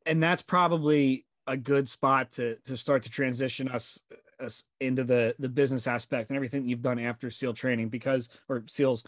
[0.06, 3.98] And that's probably a good spot to to start to transition us
[4.40, 8.62] us into the the business aspect and everything you've done after SEAL training because or
[8.66, 9.04] SEALs.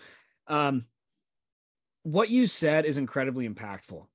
[0.47, 0.85] Um,
[2.03, 4.07] what you said is incredibly impactful,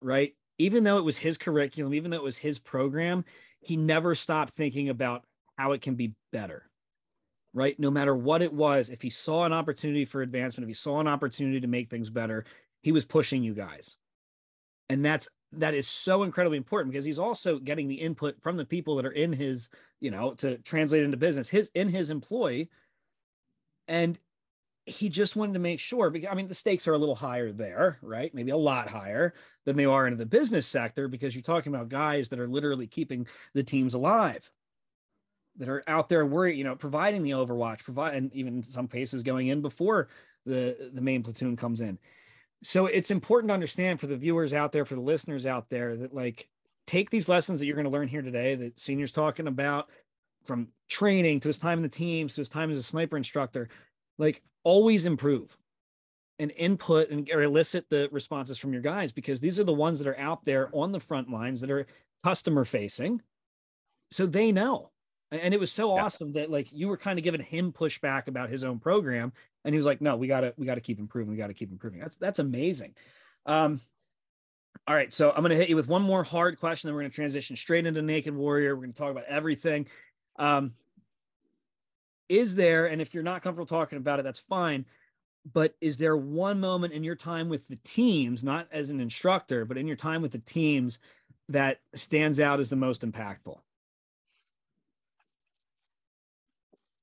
[0.00, 0.34] right?
[0.58, 3.24] Even though it was his curriculum, even though it was his program,
[3.60, 5.24] he never stopped thinking about
[5.56, 6.68] how it can be better
[7.54, 7.80] right?
[7.80, 11.00] No matter what it was if he saw an opportunity for advancement if he saw
[11.00, 12.44] an opportunity to make things better
[12.82, 13.96] he was pushing you guys.
[14.88, 18.64] And that's that is so incredibly important because he's also getting the input from the
[18.64, 22.70] people that are in his you know to translate into business his in his employee
[23.88, 24.18] and
[24.86, 27.52] he just wanted to make sure because I mean the stakes are a little higher
[27.52, 28.32] there, right?
[28.32, 31.88] Maybe a lot higher than they are in the business sector because you're talking about
[31.88, 34.48] guys that are literally keeping the teams alive,
[35.56, 38.86] that are out there worrying, you know, providing the overwatch, provide and even in some
[38.86, 40.08] cases going in before
[40.46, 41.98] the the main platoon comes in.
[42.62, 45.96] So it's important to understand for the viewers out there, for the listeners out there,
[45.96, 46.48] that like
[46.86, 49.90] take these lessons that you're going to learn here today that seniors talking about
[50.44, 53.68] from training to his time in the teams to his time as a sniper instructor
[54.18, 55.56] like always improve
[56.38, 59.98] and input and or elicit the responses from your guys because these are the ones
[59.98, 61.86] that are out there on the front lines that are
[62.22, 63.22] customer facing.
[64.10, 64.90] So they know.
[65.32, 66.04] And it was so yeah.
[66.04, 69.32] awesome that like you were kind of giving him pushback about his own program
[69.64, 72.00] and he was like no we gotta we gotta keep improving we gotta keep improving.
[72.00, 72.94] That's that's amazing.
[73.46, 73.80] Um
[74.86, 77.10] all right so i'm gonna hit you with one more hard question then we're gonna
[77.10, 78.76] transition straight into naked warrior.
[78.76, 79.86] We're gonna talk about everything.
[80.38, 80.74] Um
[82.28, 84.84] is there, and if you're not comfortable talking about it, that's fine.
[85.52, 89.64] But is there one moment in your time with the teams, not as an instructor,
[89.64, 90.98] but in your time with the teams
[91.48, 93.58] that stands out as the most impactful?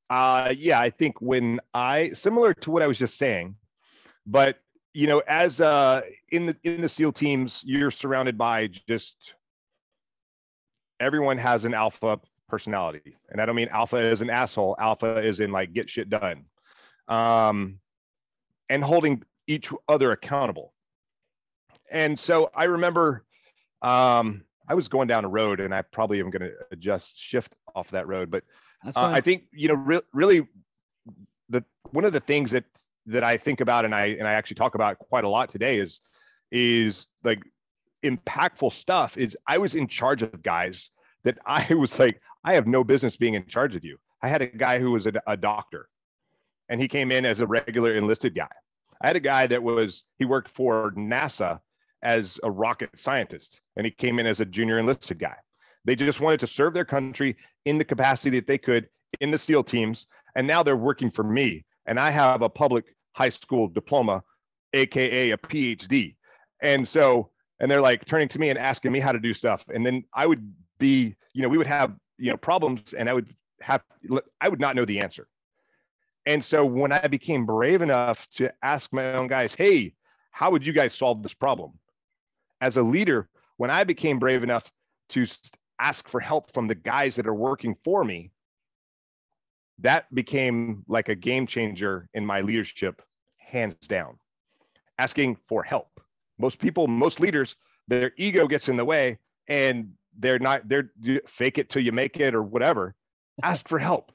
[0.09, 3.55] Uh, yeah, I think when I similar to what I was just saying,
[4.25, 4.59] but
[4.93, 9.33] you know, as uh, in the in the SEAL teams, you're surrounded by just
[10.99, 12.19] everyone has an alpha
[12.53, 13.15] personality.
[13.29, 14.75] And I don't mean alpha is an asshole.
[14.79, 16.45] Alpha is in like get shit done.
[17.07, 17.79] Um,
[18.69, 20.71] and holding each other accountable.
[21.89, 23.25] And so I remember
[23.81, 27.55] um, I was going down a road and I probably am going to adjust shift
[27.73, 28.29] off that road.
[28.29, 28.43] But
[28.85, 30.47] uh, I think, you know, re- really
[31.49, 32.65] the, one of the things that,
[33.07, 35.79] that I think about and I, and I actually talk about quite a lot today
[35.79, 36.01] is,
[36.51, 37.41] is like
[38.03, 40.91] impactful stuff is I was in charge of guys
[41.23, 43.97] that I was like, I have no business being in charge of you.
[44.21, 45.89] I had a guy who was a, a doctor
[46.69, 48.49] and he came in as a regular enlisted guy.
[49.01, 51.59] I had a guy that was, he worked for NASA
[52.01, 55.35] as a rocket scientist and he came in as a junior enlisted guy.
[55.85, 58.87] They just wanted to serve their country in the capacity that they could
[59.19, 60.07] in the SEAL teams.
[60.35, 61.65] And now they're working for me.
[61.85, 64.23] And I have a public high school diploma,
[64.73, 66.15] AKA a PhD.
[66.61, 67.29] And so,
[67.59, 69.65] and they're like turning to me and asking me how to do stuff.
[69.73, 73.13] And then I would be, you know, we would have you know problems and i
[73.13, 73.83] would have
[74.39, 75.27] i would not know the answer.
[76.25, 79.93] And so when i became brave enough to ask my own guys hey
[80.31, 81.73] how would you guys solve this problem?
[82.61, 84.71] As a leader when i became brave enough
[85.09, 85.27] to
[85.79, 88.31] ask for help from the guys that are working for me
[89.79, 93.01] that became like a game changer in my leadership
[93.37, 94.17] hands down.
[94.97, 95.99] Asking for help.
[96.37, 97.57] Most people most leaders
[97.89, 100.91] their ego gets in the way and they're not they're
[101.27, 102.95] fake it till you make it or whatever.
[103.41, 104.11] Ask for help.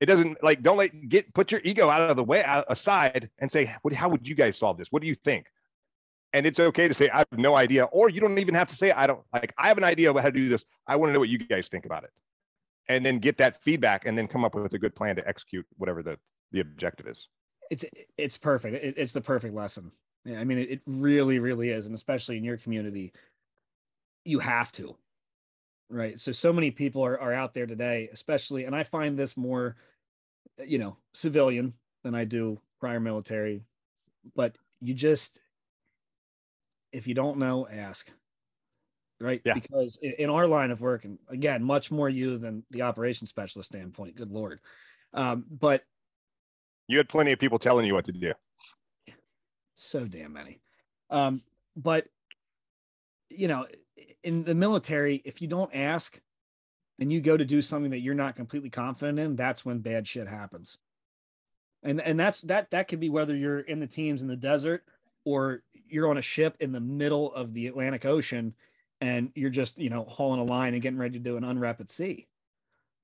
[0.00, 3.30] It doesn't like don't let get put your ego out of the way out, aside
[3.38, 4.88] and say what how would you guys solve this?
[4.90, 5.46] What do you think?
[6.32, 8.76] And it's okay to say i have no idea or you don't even have to
[8.76, 10.64] say i don't like i have an idea about how to do this.
[10.86, 12.10] I want to know what you guys think about it.
[12.88, 15.66] And then get that feedback and then come up with a good plan to execute
[15.76, 16.18] whatever the
[16.52, 17.28] the objective is.
[17.70, 17.84] It's
[18.18, 18.84] it's perfect.
[18.84, 19.92] It, it's the perfect lesson.
[20.26, 23.12] Yeah, i mean it, it really really is and especially in your community
[24.26, 24.96] you have to
[25.88, 26.18] right?
[26.18, 29.76] So so many people are, are out there today especially and i find this more
[30.64, 33.62] you know civilian than i do prior military
[34.34, 35.40] but you just
[36.92, 38.10] if you don't know ask
[39.20, 39.40] right?
[39.44, 39.54] Yeah.
[39.54, 43.70] because in our line of work and again much more you than the operations specialist
[43.70, 44.60] standpoint good lord.
[45.14, 45.82] Um, but
[46.88, 48.32] you had plenty of people telling you what to do.
[49.74, 50.60] So damn many.
[51.10, 51.42] Um,
[51.76, 52.06] but
[53.30, 53.66] you know
[54.22, 56.20] in the military, if you don't ask
[56.98, 60.06] and you go to do something that you're not completely confident in, that's when bad
[60.06, 60.78] shit happens.
[61.82, 64.84] And and that's that that could be whether you're in the teams in the desert
[65.24, 68.54] or you're on a ship in the middle of the Atlantic Ocean
[69.00, 71.80] and you're just, you know, hauling a line and getting ready to do an UNREP
[71.80, 72.26] at sea.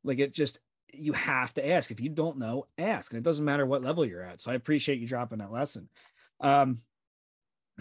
[0.02, 0.58] Like it just
[0.92, 1.90] you have to ask.
[1.90, 3.12] If you don't know, ask.
[3.12, 4.40] And it doesn't matter what level you're at.
[4.40, 5.88] So I appreciate you dropping that lesson.
[6.40, 6.80] Um,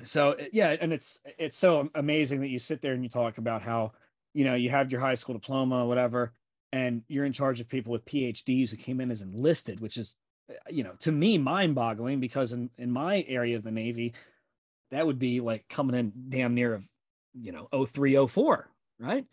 [0.03, 3.37] so uh, yeah and it's it's so amazing that you sit there and you talk
[3.37, 3.91] about how
[4.33, 6.33] you know you have your high school diploma whatever
[6.71, 10.15] and you're in charge of people with phds who came in as enlisted which is
[10.49, 14.13] uh, you know to me mind boggling because in in my area of the navy
[14.91, 16.87] that would be like coming in damn near of
[17.33, 19.25] you know 0304 right?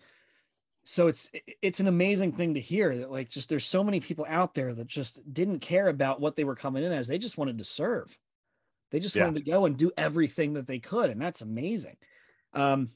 [0.84, 1.28] So it's
[1.60, 4.72] it's an amazing thing to hear that like just there's so many people out there
[4.72, 7.64] that just didn't care about what they were coming in as they just wanted to
[7.64, 8.18] serve
[8.90, 9.24] they just yeah.
[9.24, 11.96] wanted to go and do everything that they could, and that's amazing.
[12.55, 12.90] Um,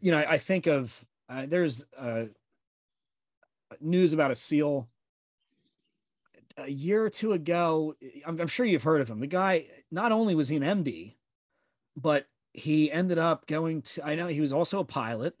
[0.00, 2.24] you know, I, I think of uh, there's uh,
[3.80, 4.88] news about a SEAL
[6.56, 7.94] a year or two ago.
[8.26, 9.18] I'm, I'm sure you've heard of him.
[9.18, 11.14] The guy not only was he an MD,
[11.96, 14.04] but he ended up going to.
[14.04, 15.34] I know he was also a pilot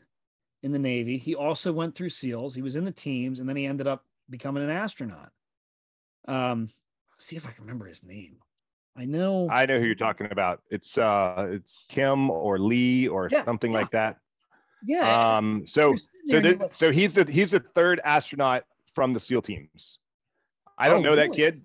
[0.62, 1.18] in the Navy.
[1.18, 2.54] He also went through SEALs.
[2.54, 5.30] He was in the teams, and then he ended up becoming an astronaut.
[6.26, 6.70] Um,
[7.18, 8.38] see if I can remember his name.
[8.96, 9.48] I know.
[9.50, 10.62] I know who you're talking about.
[10.70, 13.78] It's uh, it's Kim or Lee or Yeah, something yeah.
[13.78, 14.18] like that.
[14.84, 15.36] Yeah.
[15.36, 18.64] Um, so so there and you're the, like, so he's the he's the third astronaut
[18.94, 19.98] from the SEAL teams.
[20.78, 21.62] I don't Oh, know that kid.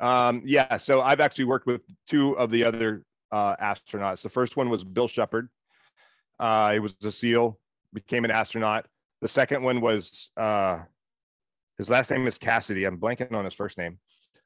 [0.00, 4.22] Um, yeah, so I've actually worked with two of the other uh, astronauts.
[4.22, 5.48] The first one was Bill Shepherd.
[6.40, 7.58] Uh, he was a SEAL,
[7.92, 8.86] became an astronaut.
[9.20, 10.80] The second one was uh,
[11.78, 12.84] his last name is Cassidy.
[12.84, 13.98] I'm blanking on his first name.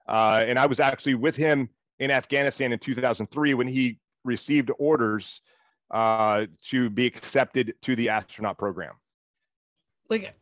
[0.07, 5.41] Uh, and I was actually with him in Afghanistan in 2003 when he received orders
[5.91, 8.95] uh, to be accepted to the astronaut program.
[10.11, 10.35] like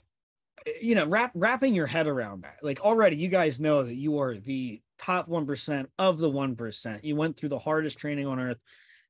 [0.80, 2.56] you know wrap wrapping your head around that.
[2.62, 7.14] Like already you guys know that you are the top 1% of the 1% you
[7.14, 8.58] went through the hardest training on earth.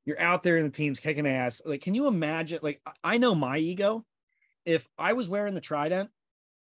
[0.05, 1.63] You're out there in the teams kicking ass.
[1.65, 4.05] Like can you imagine like I- i know my ego.
[4.67, 6.11] If i was wearing the trident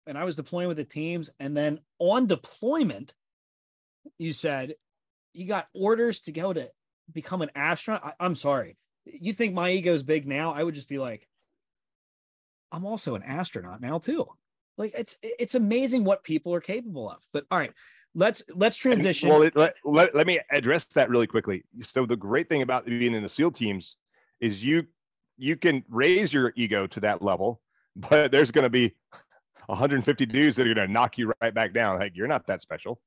[0.06, 3.14] and i was deploying with the teams and then on deployment
[4.18, 4.74] you said
[5.32, 6.70] you got orders to go to
[7.12, 10.88] become an astronaut I, i'm sorry you think my ego's big now i would just
[10.88, 11.28] be like
[12.72, 14.26] I'm also an astronaut now too.
[14.78, 17.18] Like it's it's amazing what people are capable of.
[17.32, 17.72] But all right,
[18.14, 19.28] let's let's And, transition.
[19.28, 21.64] Well, it, let, let, let me address that really quickly.
[21.82, 23.96] So the great thing about being in the SEAL teams
[24.40, 24.86] is you
[25.36, 27.60] you can raise your ego to that level,
[27.94, 28.94] but there's going to be
[29.66, 31.98] 150 dudes that are going to knock you right back down.
[31.98, 33.00] Like you're not that special.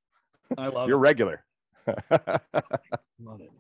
[0.60, 1.02] I love You're it.
[1.02, 1.44] regular.
[3.20, 3.52] Love it.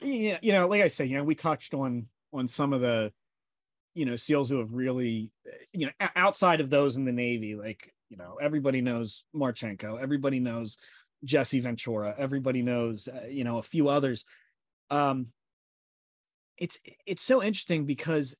[0.00, 3.12] Yeah, you know, like I say, you know, we touched on on some of the,
[3.94, 5.30] you know, SEALs who have really,
[5.72, 10.40] you know, outside of those in the Navy, like you know, everybody knows Marcinko, everybody
[10.40, 10.78] knows
[11.24, 14.24] Jesse Ventura, everybody knows, uh, you know, a few others.
[14.90, 15.28] Um,
[16.56, 18.36] it's it's so interesting because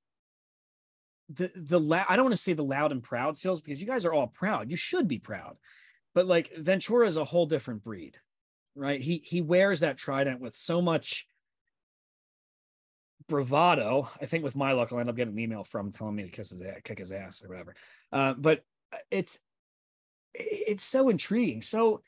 [1.28, 3.86] the the la- I don't want to say the loud and proud SEALs because you
[3.86, 4.70] guys are all proud.
[4.70, 5.56] You should be proud,
[6.14, 8.16] but like Ventura is a whole different breed,
[8.78, 9.00] right?
[9.00, 11.26] He he wears that trident with so much
[13.28, 14.08] bravado.
[14.20, 16.30] I think with my luck, I'll end up getting an email from telling me to
[16.30, 17.74] kiss his ass, kick his ass or whatever.
[18.12, 18.62] Uh, but
[19.10, 19.38] it's
[20.32, 21.62] it's so intriguing.
[21.62, 22.02] So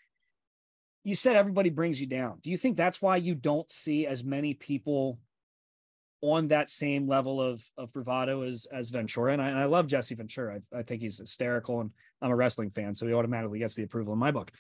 [1.03, 2.39] you said everybody brings you down.
[2.43, 5.19] Do you think that's why you don't see as many people
[6.23, 9.33] on that same level of of bravado as as Ventura?
[9.33, 10.61] And I, and I love Jesse Ventura.
[10.73, 11.91] I, I think he's hysterical, and
[12.23, 14.53] I'm a wrestling fan, so he automatically gets the approval in my book.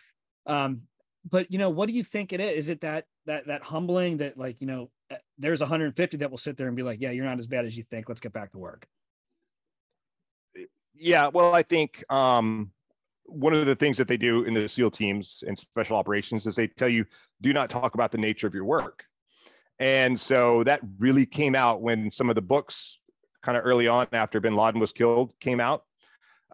[0.46, 0.82] Um,
[1.28, 2.64] but you know, what do you think it is?
[2.64, 6.38] Is it that that that humbling that like you know, uh, there's 150 that will
[6.38, 8.08] sit there and be like, yeah, you're not as bad as you think.
[8.08, 8.86] Let's get back to work.
[10.94, 12.70] Yeah, well, I think um,
[13.24, 16.56] one of the things that they do in the SEAL teams and special operations is
[16.56, 17.04] they tell you
[17.40, 19.04] do not talk about the nature of your work.
[19.78, 22.98] And so that really came out when some of the books,
[23.42, 25.84] kind of early on after Bin Laden was killed, came out.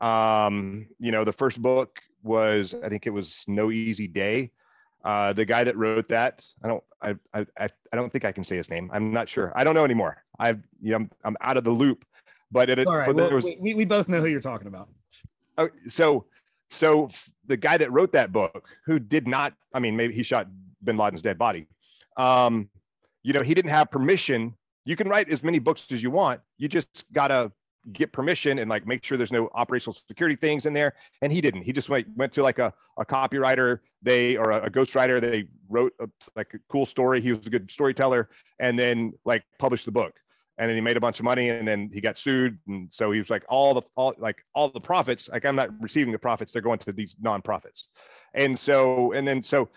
[0.00, 4.50] Um, you know, the first book was, I think it was No Easy Day.
[5.04, 8.42] Uh, the guy that wrote that, I don't, I, I, I don't think I can
[8.42, 8.90] say his name.
[8.92, 9.52] I'm not sure.
[9.54, 10.22] I don't know anymore.
[10.38, 12.04] I've, you know, I'm, I'm out of the loop.
[12.50, 14.88] But it, All right, well, was, we, we both know who you're talking about.
[15.58, 16.26] Oh, so
[16.70, 17.08] so
[17.46, 20.48] the guy that wrote that book who did not i mean maybe he shot
[20.84, 21.66] bin laden's dead body
[22.16, 22.68] um
[23.22, 26.40] you know he didn't have permission you can write as many books as you want
[26.58, 27.50] you just gotta
[27.92, 31.40] get permission and like make sure there's no operational security things in there and he
[31.40, 31.62] didn't.
[31.62, 35.48] He just went went to like a, a copywriter they or a, a ghostwriter they
[35.68, 37.20] wrote a, like a cool story.
[37.20, 40.14] He was a good storyteller and then like published the book.
[40.58, 42.58] And then he made a bunch of money and then he got sued.
[42.66, 45.70] And so he was like all the all like all the profits like i'm not
[45.80, 47.84] receiving the profits they're going to these nonprofits.
[48.34, 49.68] And so and then so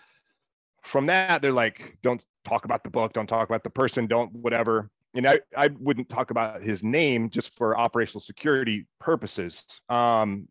[0.82, 4.32] from that they're like don't talk about the book don't talk about the person don't
[4.32, 10.46] whatever and i i wouldn't talk about his name just for operational security purposes um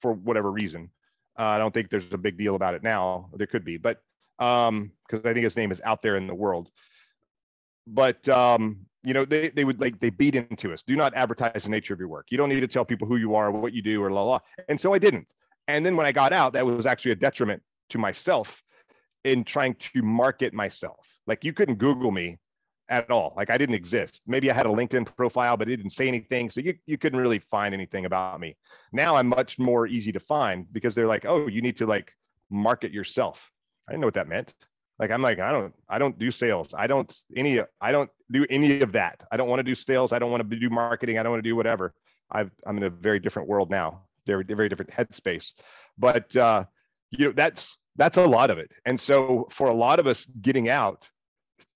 [0.00, 0.90] for whatever reason
[1.38, 4.02] uh, i don't think there's a big deal about it now there could be but
[4.38, 6.70] um because i think his name is out there in the world
[7.86, 10.82] but um, you know, they, they would like they beat into us.
[10.82, 12.26] Do not advertise the nature of your work.
[12.30, 14.38] You don't need to tell people who you are, what you do, or la la.
[14.68, 15.26] And so I didn't.
[15.68, 18.62] And then when I got out, that was actually a detriment to myself
[19.24, 21.06] in trying to market myself.
[21.26, 22.38] Like you couldn't Google me
[22.92, 23.32] at all.
[23.36, 24.22] Like I didn't exist.
[24.26, 26.50] Maybe I had a LinkedIn profile, but it didn't say anything.
[26.50, 28.56] So you, you couldn't really find anything about me.
[28.92, 32.12] Now I'm much more easy to find because they're like, oh, you need to like
[32.50, 33.50] market yourself.
[33.88, 34.54] I didn't know what that meant
[34.98, 38.44] like i'm like i don't i don't do sales i don't any i don't do
[38.50, 41.18] any of that i don't want to do sales i don't want to do marketing
[41.18, 41.94] i don't want to do whatever
[42.30, 45.52] I've, i'm in a very different world now very very different headspace
[45.96, 46.64] but uh
[47.10, 48.70] you know that's that's a lot of it.
[48.84, 51.04] And so for a lot of us getting out,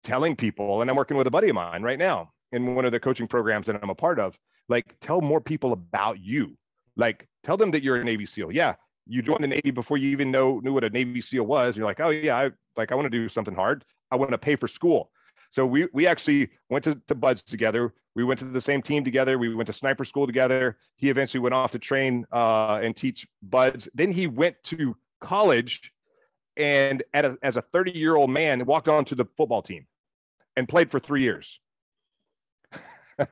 [0.06, 2.92] telling people, and I'm working with a buddy of mine right now in one of
[2.92, 4.38] the coaching programs that I'm a part of,
[4.68, 6.56] like tell more people about you.
[6.96, 8.52] Like tell them that you're a Navy SEAL.
[8.52, 8.76] Yeah,
[9.06, 11.76] you joined the Navy before you even know knew what a Navy SEAL was.
[11.76, 13.84] You're like, oh yeah, I like I want to do something hard.
[14.10, 15.10] I want to pay for school.
[15.50, 17.92] So we we actually went to, to BUD/S together.
[18.14, 19.38] We went to the same team together.
[19.38, 20.78] We went to sniper school together.
[20.96, 23.88] He eventually went off to train uh, and teach BUD/S.
[23.92, 25.92] Then he went to college
[26.56, 29.86] and a, as a 30 year old man walked onto the football team
[30.56, 31.60] and played for three years.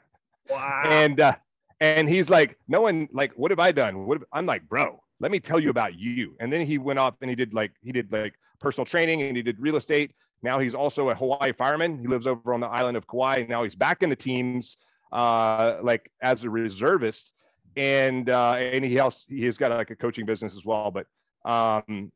[0.51, 0.83] Wow.
[0.85, 1.37] and uh,
[1.81, 4.07] and he's like, no one like, what have I done?
[4.07, 6.37] What have, I'm like, bro, let me tell you about you.
[6.39, 9.37] And then he went off and he did like he did like personal training and
[9.37, 10.13] he did real estate.
[10.43, 11.99] Now he's also a Hawaii fireman.
[11.99, 13.47] He lives over on the island of Kauai.
[13.49, 14.77] Now he's back in the teams,
[15.13, 17.33] uh, like as a reservist,
[17.77, 20.91] and uh, and he has got like a coaching business as well.
[20.91, 21.07] But
[21.51, 22.13] um,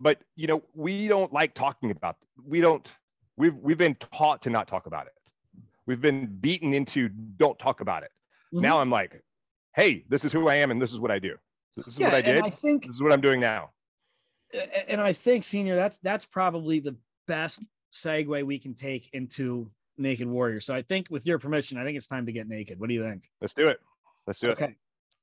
[0.00, 2.16] but you know we don't like talking about.
[2.46, 2.86] We don't.
[3.36, 5.12] We've we've been taught to not talk about it.
[5.86, 8.10] We've been beaten into don't talk about it.
[8.52, 8.62] Mm-hmm.
[8.62, 9.22] Now I'm like,
[9.74, 11.36] hey, this is who I am and this is what I do.
[11.76, 12.42] This is yeah, what I did.
[12.42, 13.70] I think this is what I'm doing now.
[14.88, 17.60] And I think, senior, that's that's probably the best
[17.92, 20.60] segue we can take into Naked Warrior.
[20.60, 22.78] So I think, with your permission, I think it's time to get naked.
[22.78, 23.24] What do you think?
[23.40, 23.80] Let's do it.
[24.26, 24.52] Let's do it.
[24.52, 24.76] Okay.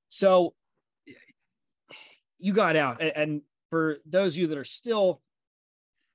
[0.10, 0.54] So
[2.40, 5.22] you got out, and for those of you that are still,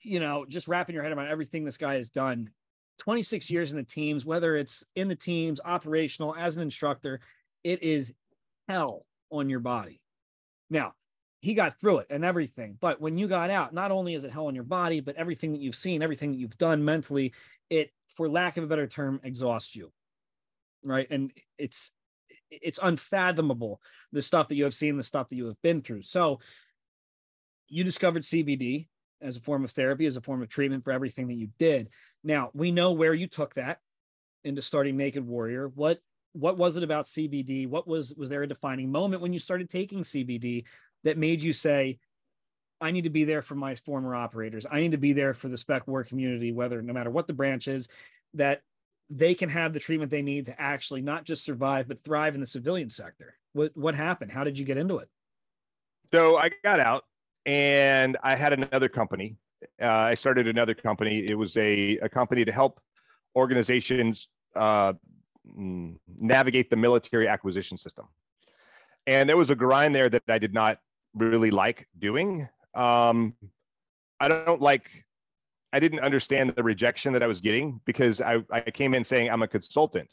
[0.06, 2.50] you know, just wrapping your head around everything this guy has done,
[2.98, 7.20] 26 years in the teams, whether it's in the teams, operational, as an instructor,
[7.64, 8.14] it is
[8.68, 10.00] hell on your body.
[10.70, 10.94] Now,
[11.40, 12.78] he got through it and everything.
[12.80, 15.52] But when you got out, not only is it hell on your body, but everything
[15.52, 17.34] that you've seen, everything that you've done mentally,
[17.68, 19.92] it, for lack of a better term, exhausts you.
[20.84, 21.08] Right.
[21.10, 21.90] And it's,
[22.50, 23.80] it's unfathomable
[24.12, 26.02] the stuff that you have seen, the stuff that you have been through.
[26.02, 26.38] So
[27.68, 28.86] you discovered CBD
[29.20, 31.88] as a form of therapy, as a form of treatment for everything that you did.
[32.22, 33.78] Now we know where you took that
[34.44, 35.68] into starting Naked Warrior.
[35.68, 36.00] What
[36.32, 37.68] what was it about CBD?
[37.68, 40.64] What was was there a defining moment when you started taking CBD
[41.04, 41.98] that made you say,
[42.80, 44.66] I need to be there for my former operators.
[44.70, 47.32] I need to be there for the spec war community, whether no matter what the
[47.32, 47.88] branch is,
[48.34, 48.62] that
[49.08, 52.40] they can have the treatment they need to actually not just survive but thrive in
[52.40, 53.36] the civilian sector.
[53.52, 54.30] What what happened?
[54.30, 55.08] How did you get into it?
[56.12, 57.04] So I got out
[57.46, 59.36] and I had another company.
[59.80, 61.26] Uh, I started another company.
[61.26, 62.80] It was a, a company to help
[63.36, 64.94] organizations uh,
[65.56, 68.06] mm, navigate the military acquisition system.
[69.06, 70.78] And there was a grind there that I did not
[71.14, 72.48] really like doing.
[72.74, 73.34] Um,
[74.18, 74.90] I don't like,
[75.72, 79.30] I didn't understand the rejection that I was getting because I, I came in saying
[79.30, 80.08] I'm a consultant.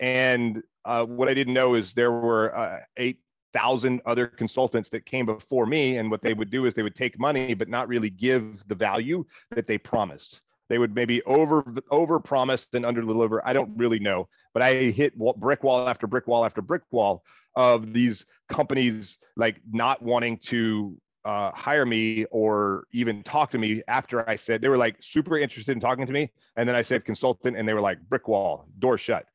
[0.00, 3.20] And uh, what I didn't know is there were uh, eight
[3.54, 6.94] thousand other consultants that came before me and what they would do is they would
[6.94, 10.40] take money but not really give the value that they promised.
[10.68, 14.74] They would maybe over over promise and under deliver i don't really know but i
[14.74, 17.22] hit brick wall after brick wall after brick wall
[17.54, 23.82] of these companies like not wanting to uh, hire me or even talk to me
[23.88, 26.30] after i said they were like super interested in talking to me.
[26.56, 29.26] And then i said consultant and they were like brick wall door shut.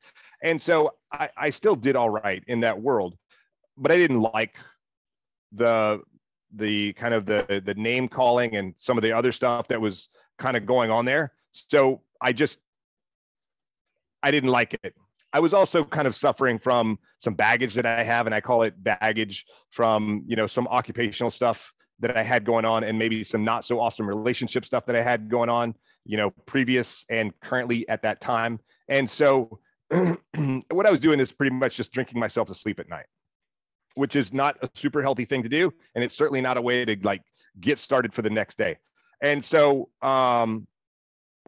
[0.44, 3.18] And so I, I still did all right in that world
[3.80, 4.56] but I didn't like
[5.52, 6.02] the
[6.56, 10.10] the kind of the the name calling and some of the other stuff that was
[10.38, 11.34] kind of going on there.
[11.52, 12.60] So I just
[14.22, 14.96] I didn't like it.
[15.32, 18.64] I was also kind of suffering from some baggage that I have, and I call
[18.64, 23.24] it baggage from you know some occupational stuff that I had going on, and maybe
[23.24, 25.76] some not so awesome relationship stuff that I had going on,
[26.06, 28.60] you know, previous and currently at that time.
[28.88, 29.60] And so,
[29.90, 33.06] what I was doing is pretty much just drinking myself to sleep at night
[33.96, 35.74] which is not a super healthy thing to do.
[35.96, 37.24] And it's certainly not a way to like
[37.60, 38.78] get started for the next day.
[39.22, 40.68] And so um,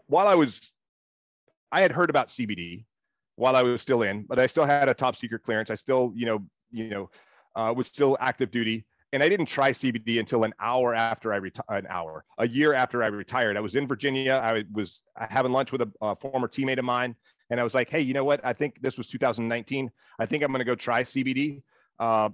[0.08, 0.72] while I was,
[1.72, 2.86] I had heard about CBD
[3.36, 5.70] while I was still in, but I still had a top secret clearance.
[5.70, 7.10] I still, you know, you know,
[7.56, 8.86] uh, was still active duty.
[9.14, 12.74] And I didn't try CBD until an hour after I retired, an hour, a year
[12.74, 13.58] after I retired.
[13.58, 14.34] I was in Virginia.
[14.34, 17.16] I was having lunch with a, a former teammate of mine.
[17.50, 18.40] And I was like, hey, you know what?
[18.46, 19.92] I think this was 2019.
[20.20, 21.62] I think I'm going to go try CBD
[22.02, 22.30] uh,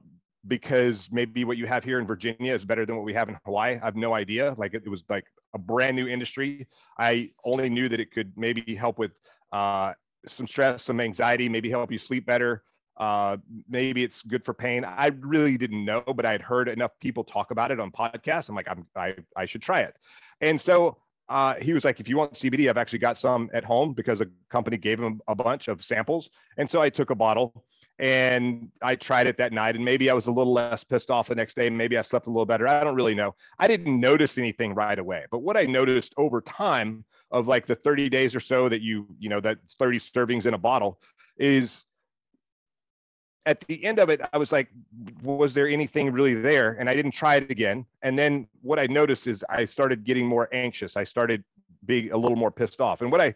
[0.47, 3.37] because maybe what you have here in Virginia is better than what we have in
[3.45, 3.75] Hawaii.
[3.75, 4.55] I have no idea.
[4.57, 6.67] Like it, it was like a brand new industry.
[6.97, 9.11] I only knew that it could maybe help with
[9.51, 9.93] uh,
[10.25, 12.63] some stress, some anxiety, maybe help you sleep better.
[12.95, 13.37] Uh,
[13.69, 14.85] maybe it's good for pain.
[14.85, 18.47] I really didn't know, but I had heard enough people talk about it on podcasts.
[18.47, 19.95] I'm like, I'm, I, I should try it.
[20.39, 20.97] And so
[21.27, 24.21] uh, he was like, if you want CBD, I've actually got some at home because
[24.21, 26.29] a company gave him a bunch of samples.
[26.57, 27.65] And so I took a bottle
[27.99, 31.27] and I tried it that night, and maybe I was a little less pissed off
[31.27, 31.69] the next day.
[31.69, 32.67] Maybe I slept a little better.
[32.67, 33.33] I don't really know.
[33.57, 37.75] I didn't notice anything right away, but what I noticed over time of like the
[37.75, 40.99] 30 days or so that you, you know, that 30 servings in a bottle
[41.37, 41.83] is
[43.47, 44.69] at the end of it, I was like,
[45.23, 46.75] was there anything really there?
[46.79, 47.85] And I didn't try it again.
[48.01, 50.97] And then what I noticed is I started getting more anxious.
[50.97, 51.43] I started
[51.85, 53.01] being a little more pissed off.
[53.01, 53.33] And what I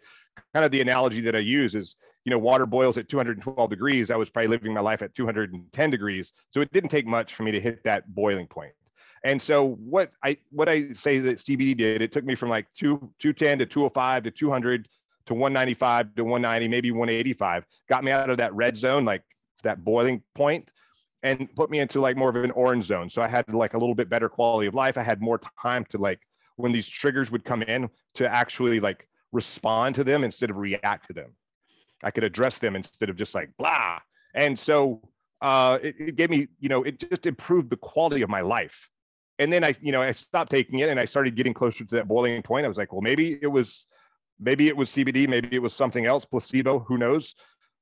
[0.54, 1.96] kind of the analogy that I use is,
[2.26, 4.12] you know, water boils at 212 degrees.
[4.12, 6.32] I was probably living my life at 210 degrees.
[6.52, 8.74] So it didn't take much for me to hit that boiling point.
[9.24, 12.68] And so what I what I say that CBD did, it took me from like
[12.78, 14.88] two 210 to 205 to 200
[15.28, 19.24] to 195 to 190, maybe 185, got me out of that red zone, like
[19.64, 20.68] that boiling point
[21.24, 23.10] and put me into like more of an orange zone.
[23.10, 24.98] So I had like a little bit better quality of life.
[24.98, 26.20] I had more time to like
[26.56, 31.08] when these triggers would come in to actually like respond to them instead of react
[31.08, 31.36] to them.
[32.04, 34.00] I could address them instead of just like blah.
[34.34, 35.02] And so
[35.42, 38.90] uh, it, it gave me, you know, it just improved the quality of my life.
[39.40, 41.96] And then I, you know, I stopped taking it and I started getting closer to
[41.96, 42.66] that boiling point.
[42.66, 43.86] I was like, well, maybe it was,
[44.40, 47.34] maybe it was CBD, maybe it was something else, placebo, who knows?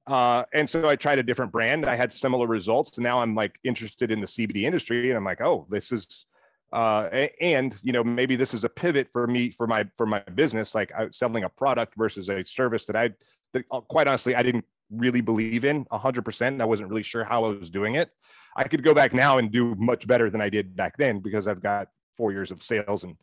[0.07, 1.85] Uh, and so I tried a different brand.
[1.85, 2.97] I had similar results.
[2.97, 5.09] And now I'm like interested in the CBD industry.
[5.09, 6.25] And I'm like, oh, this is,
[6.71, 7.09] uh,
[7.41, 10.73] and you know, maybe this is a pivot for me for my for my business,
[10.73, 13.09] like I, selling a product versus a service that I,
[13.53, 16.61] that, uh, quite honestly, I didn't really believe in 100%.
[16.61, 18.09] I wasn't really sure how I was doing it.
[18.55, 21.47] I could go back now and do much better than I did back then because
[21.47, 23.15] I've got four years of sales and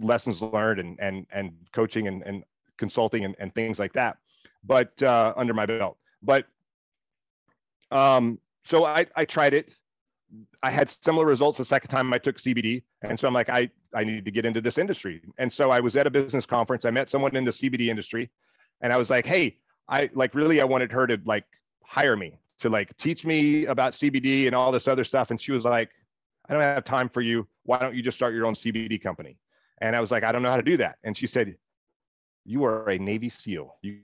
[0.00, 2.44] lessons learned and and and coaching and, and
[2.76, 4.16] consulting and, and things like that
[4.64, 5.96] but uh, under my belt.
[6.22, 6.46] But
[7.90, 9.72] um, so I, I tried it.
[10.62, 12.82] I had similar results the second time I took CBD.
[13.02, 15.22] And so I'm like, I, I need to get into this industry.
[15.38, 16.84] And so I was at a business conference.
[16.84, 18.30] I met someone in the CBD industry
[18.80, 19.56] and I was like, hey,
[19.88, 21.44] I like really, I wanted her to like
[21.82, 25.30] hire me to like teach me about CBD and all this other stuff.
[25.30, 25.90] And she was like,
[26.48, 27.46] I don't have time for you.
[27.64, 29.36] Why don't you just start your own CBD company?
[29.80, 30.96] And I was like, I don't know how to do that.
[31.04, 31.56] And she said,
[32.44, 33.76] You are a Navy SEAL.
[33.82, 33.98] You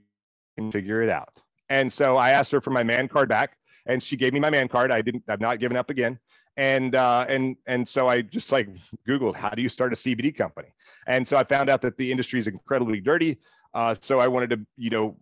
[0.57, 1.29] can figure it out.
[1.69, 3.57] And so I asked her for my man card back,
[3.87, 4.91] and she gave me my man card.
[4.91, 5.23] I didn't.
[5.27, 6.19] I've not given up again.
[6.57, 8.69] And uh, and and so I just like
[9.07, 10.69] Googled how do you start a CBD company,
[11.07, 13.39] and so I found out that the industry is incredibly dirty.
[13.75, 15.17] Uh, so I wanted to you know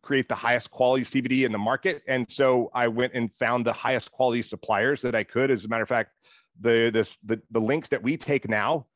[0.00, 3.72] create the highest quality CBD in the market, and so I went and found the
[3.72, 5.50] highest quality suppliers that I could.
[5.50, 6.12] As a matter of fact,
[6.60, 8.86] the the the, the links that we take now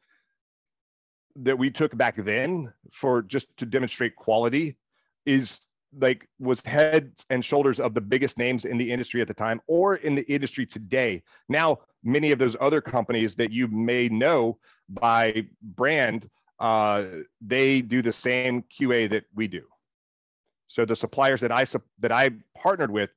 [1.42, 4.78] that we took back then for just to demonstrate quality
[5.26, 5.60] is
[5.98, 9.60] like was head and shoulders of the biggest names in the industry at the time
[9.66, 11.22] or in the industry today.
[11.48, 14.58] Now, many of those other companies that you may know
[14.88, 16.28] by brand,
[16.58, 17.04] uh,
[17.40, 19.62] they do the same QA that we do.
[20.68, 21.64] So the suppliers that I
[22.00, 23.10] that I partnered with,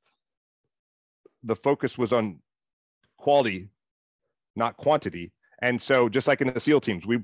[1.44, 2.40] the focus was on
[3.18, 3.70] quality,
[4.56, 5.32] not quantity.
[5.62, 7.20] And so just like in the SEAL teams, we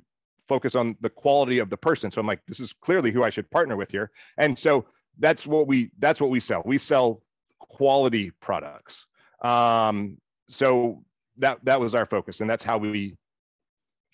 [0.48, 2.12] focus on the quality of the person.
[2.12, 4.12] So I'm like, this is clearly who I should partner with here.
[4.38, 4.86] And so
[5.20, 6.62] that's what we that's what we sell.
[6.66, 7.22] We sell
[7.60, 9.06] quality products.
[9.42, 10.18] Um,
[10.50, 11.04] so
[11.38, 13.18] that that was our focus, and that's how we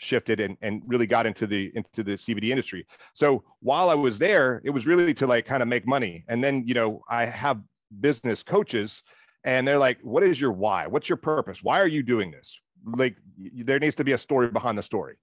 [0.02, 2.86] shifted and, and really got into the into the CBD industry.
[3.14, 6.26] So while I was there, it was really to like kind of make money.
[6.28, 7.60] And then you know I have
[8.00, 9.02] business coaches,
[9.44, 10.88] and they're like, "What is your why?
[10.88, 11.60] What's your purpose?
[11.64, 15.16] Why are you doing this?" Like there needs to be a story behind the story.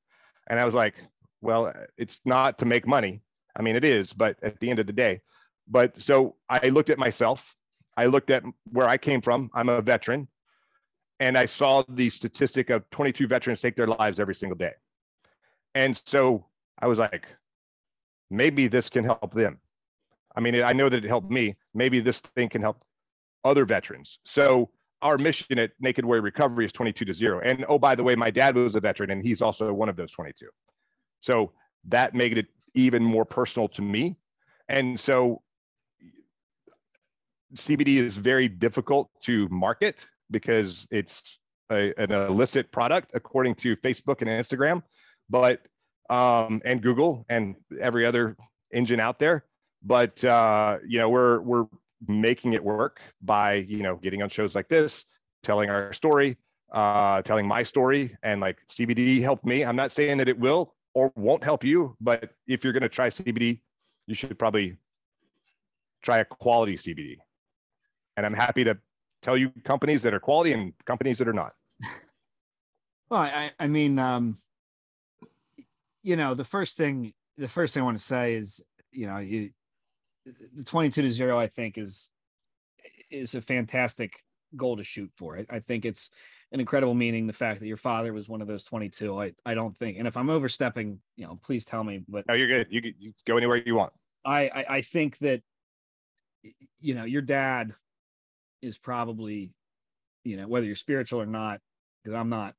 [0.48, 0.94] And I was like,
[1.40, 3.22] well, uh, it's not to make money.
[3.56, 5.20] I mean, it is, but at the end of the day.
[5.68, 7.54] But so I looked at myself.
[7.96, 9.50] I looked at where I came from.
[9.54, 10.28] I'm a veteran.
[11.20, 14.72] And I saw the statistic of 22 veterans take their lives every single day.
[15.74, 16.46] And so
[16.80, 17.26] I was like,
[18.30, 19.58] maybe this can help them.
[20.36, 21.56] I mean, I know that it helped me.
[21.74, 22.84] Maybe this thing can help
[23.44, 24.18] other veterans.
[24.24, 24.70] So
[25.02, 27.40] our mission at Naked Warrior Recovery is 22 to zero.
[27.40, 29.96] And oh, by the way, my dad was a veteran and he's also one of
[29.96, 30.46] those 22.
[31.20, 31.52] So
[31.88, 34.16] that made it even more personal to me.
[34.68, 35.42] And so
[37.54, 41.22] CBD is very difficult to market because it's
[41.70, 44.82] a, an illicit product according to Facebook and Instagram,
[45.28, 45.60] but
[46.10, 48.36] um, and Google and every other
[48.72, 49.44] engine out there.
[49.82, 51.66] But uh, you know, we're we're
[52.06, 55.04] making it work by you know getting on shows like this
[55.42, 56.36] telling our story
[56.72, 58.16] uh telling my story.
[58.22, 59.64] And like cbd helped me.
[59.64, 62.88] I'm not saying that it will or won't help you but if you're going to
[62.88, 63.60] try cbd
[64.06, 64.76] you should probably
[66.02, 67.16] try a quality cbd
[68.16, 68.76] and i'm happy to
[69.22, 71.52] tell you companies that are quality and companies that are not
[73.10, 74.38] well i i mean um
[76.02, 78.60] you know the first thing the first thing i want to say is
[78.92, 79.50] you know you
[80.54, 82.10] the 22 to 0 i think is
[83.10, 84.22] is a fantastic
[84.56, 85.38] goal to shoot for.
[85.38, 86.10] I, I think it's
[86.52, 87.26] an incredible meaning.
[87.26, 90.06] The fact that your father was one of those 22, I, I don't think, and
[90.06, 92.66] if I'm overstepping, you know, please tell me, but no, you're good.
[92.70, 93.92] You, you go anywhere you want.
[94.24, 95.42] I, I, I think that,
[96.80, 97.74] you know, your dad
[98.62, 99.52] is probably,
[100.24, 101.60] you know, whether you're spiritual or not,
[102.02, 102.54] because I'm not,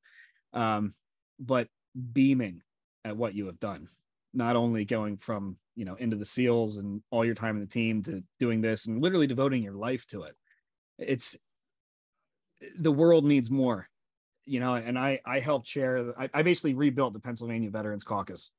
[0.54, 0.94] um,
[1.40, 1.68] but
[2.14, 2.62] beaming
[3.06, 3.88] at what you have done,
[4.34, 7.68] not only going from, you know, into the SEALs and all your time in the
[7.68, 10.36] team to doing this and literally devoting your life to it.
[10.98, 11.38] It's
[12.78, 13.88] the world needs more,
[14.46, 18.52] you know, and I, I helped chair, I, I basically rebuilt the Pennsylvania Veterans Caucus.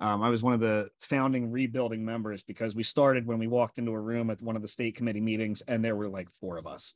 [0.00, 3.78] Um, I was one of the founding rebuilding members because we started when we walked
[3.78, 6.56] into a room at one of the state committee meetings and there were like four
[6.56, 6.94] of us.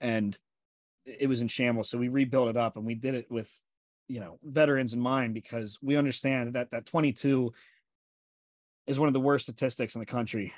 [0.00, 0.36] And
[1.04, 1.90] it was in shambles.
[1.90, 3.50] So we rebuilt it up and we did it with,
[4.08, 7.52] you know, veterans in mind because we understand that that 22
[8.86, 10.52] is one of the worst statistics in the country.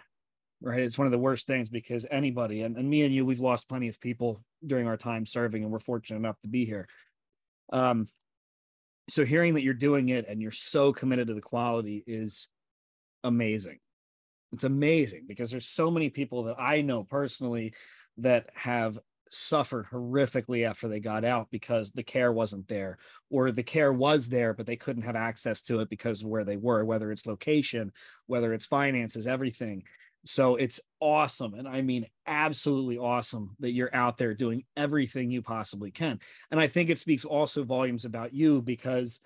[0.61, 0.81] Right.
[0.81, 3.69] It's one of the worst things because anybody and, and me and you, we've lost
[3.69, 6.89] plenty of people during our time serving and we're fortunate enough to be here.
[7.73, 8.09] Um,
[9.09, 12.49] so hearing that you're doing it and you're so committed to the quality is
[13.23, 13.79] amazing.
[14.53, 17.75] It's amazing because there's so many people that i know personally
[18.19, 18.99] that have
[19.31, 22.99] suffered horrifically after they got out because the care wasn't there
[23.31, 26.45] or the care was there but they couldn't have access to it because of where
[26.45, 27.91] they were whether it's location
[28.27, 29.83] whether it's finances everything
[30.25, 31.55] so it's awesome.
[31.55, 36.19] And I mean, absolutely awesome that you're out there doing everything you possibly can.
[36.51, 39.21] And I think it speaks also volumes about you because,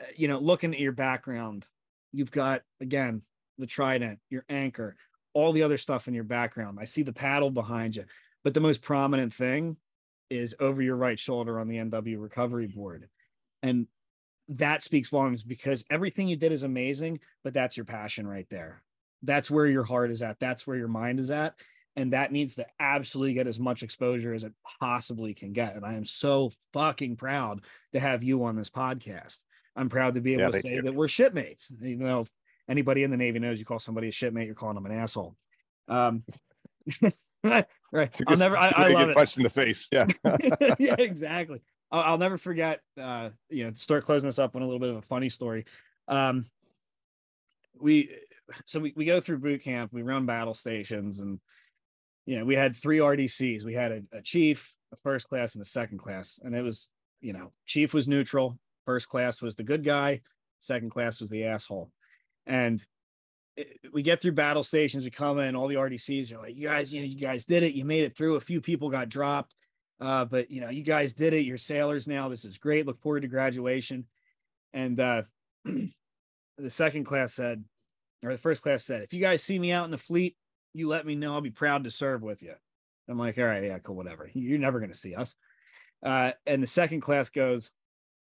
[0.00, 1.66] uh, you know, looking at your background,
[2.12, 3.22] you've got, again,
[3.56, 4.96] the trident, your anchor,
[5.32, 6.78] all the other stuff in your background.
[6.80, 8.04] I see the paddle behind you.
[8.44, 9.76] But the most prominent thing
[10.30, 13.08] is over your right shoulder on the NW recovery board.
[13.62, 13.86] And
[14.48, 18.82] that speaks volumes because everything you did is amazing, but that's your passion right there
[19.22, 21.54] that's where your heart is at that's where your mind is at
[21.96, 25.84] and that needs to absolutely get as much exposure as it possibly can get and
[25.84, 27.60] i am so fucking proud
[27.92, 29.38] to have you on this podcast.
[29.76, 30.82] I'm proud to be able yeah, to say you.
[30.82, 32.26] that we're shipmates even though
[32.68, 35.36] anybody in the navy knows you call somebody a shipmate you're calling them an asshole.
[35.88, 36.24] Um
[37.44, 39.16] right i'll never i, I love it.
[39.16, 40.06] punch in the face yeah.
[40.78, 41.60] Yeah exactly.
[41.90, 44.80] I'll, I'll, never forget uh you know to start closing this up on a little
[44.80, 45.64] bit of a funny story.
[46.08, 46.44] Um
[47.80, 48.10] we
[48.66, 51.40] so we, we go through boot camp, we run battle stations, and
[52.26, 53.64] you know, we had three RDCs.
[53.64, 56.38] We had a, a chief, a first class, and a second class.
[56.42, 56.90] And it was,
[57.20, 60.20] you know, chief was neutral, first class was the good guy,
[60.60, 61.90] second class was the asshole.
[62.46, 62.84] And
[63.56, 66.68] it, we get through battle stations, we come in, all the RDCs are like, you
[66.68, 68.36] guys, you know, you guys did it, you made it through.
[68.36, 69.54] A few people got dropped.
[70.00, 72.28] Uh, but you know, you guys did it, you're sailors now.
[72.28, 72.86] This is great.
[72.86, 74.06] Look forward to graduation.
[74.72, 75.22] And uh
[75.64, 77.64] the second class said,
[78.24, 80.36] or the first class said, if you guys see me out in the fleet,
[80.74, 81.34] you let me know.
[81.34, 82.54] I'll be proud to serve with you.
[83.08, 84.30] I'm like, all right, yeah, cool, whatever.
[84.34, 85.34] You're never going to see us.
[86.04, 87.70] Uh, and the second class goes,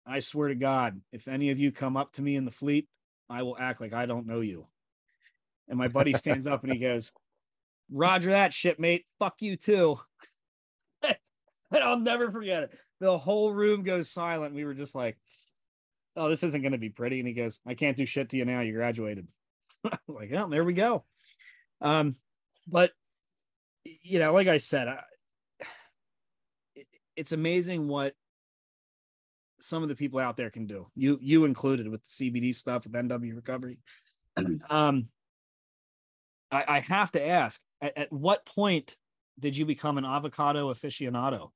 [0.06, 2.88] I swear to God, if any of you come up to me in the fleet,
[3.30, 4.68] I will act like I don't know you.
[5.68, 7.12] And my buddy stands up and he goes,
[7.92, 9.06] Roger that, shipmate.
[9.20, 10.00] Fuck you too.
[11.04, 11.16] and
[11.84, 12.80] I'll never forget it.
[13.00, 14.56] The whole room goes silent.
[14.56, 15.18] We were just like,
[16.16, 17.20] oh, this isn't going to be pretty.
[17.20, 18.62] And he goes, I can't do shit to you now.
[18.62, 19.28] You graduated.
[19.86, 21.04] I was like, oh, there we go.
[21.82, 22.16] Um,
[22.68, 22.92] but
[23.84, 25.00] you know, like I said, I,
[26.76, 28.14] it, it's amazing what
[29.60, 30.88] some of the people out there can do.
[30.96, 33.80] You you included with the CBD stuff with NW recovery.
[34.70, 35.08] um,
[36.52, 38.96] I, I have to ask, at, at what point
[39.40, 41.50] did you become an avocado aficionado?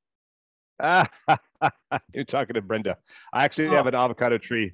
[2.14, 2.98] You're talking to Brenda.
[3.32, 3.72] I actually oh.
[3.72, 4.74] have an avocado tree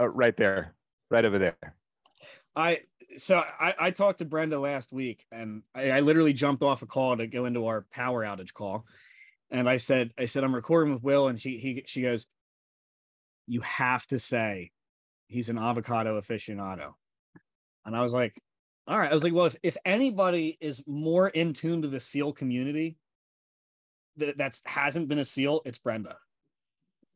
[0.00, 0.74] uh, right there,
[1.10, 1.76] right over there.
[2.56, 2.80] I
[3.16, 6.86] so I, I talked to Brenda last week and I, I literally jumped off a
[6.86, 8.84] call to go into our power outage call.
[9.50, 11.28] And I said, I said, I'm recording with Will.
[11.28, 12.26] And she he she goes,
[13.46, 14.72] You have to say
[15.26, 16.94] he's an avocado aficionado.
[17.84, 18.38] And I was like,
[18.86, 19.10] all right.
[19.10, 22.96] I was like, well, if, if anybody is more in tune to the SEAL community
[24.16, 26.16] that that's hasn't been a SEAL, it's Brenda.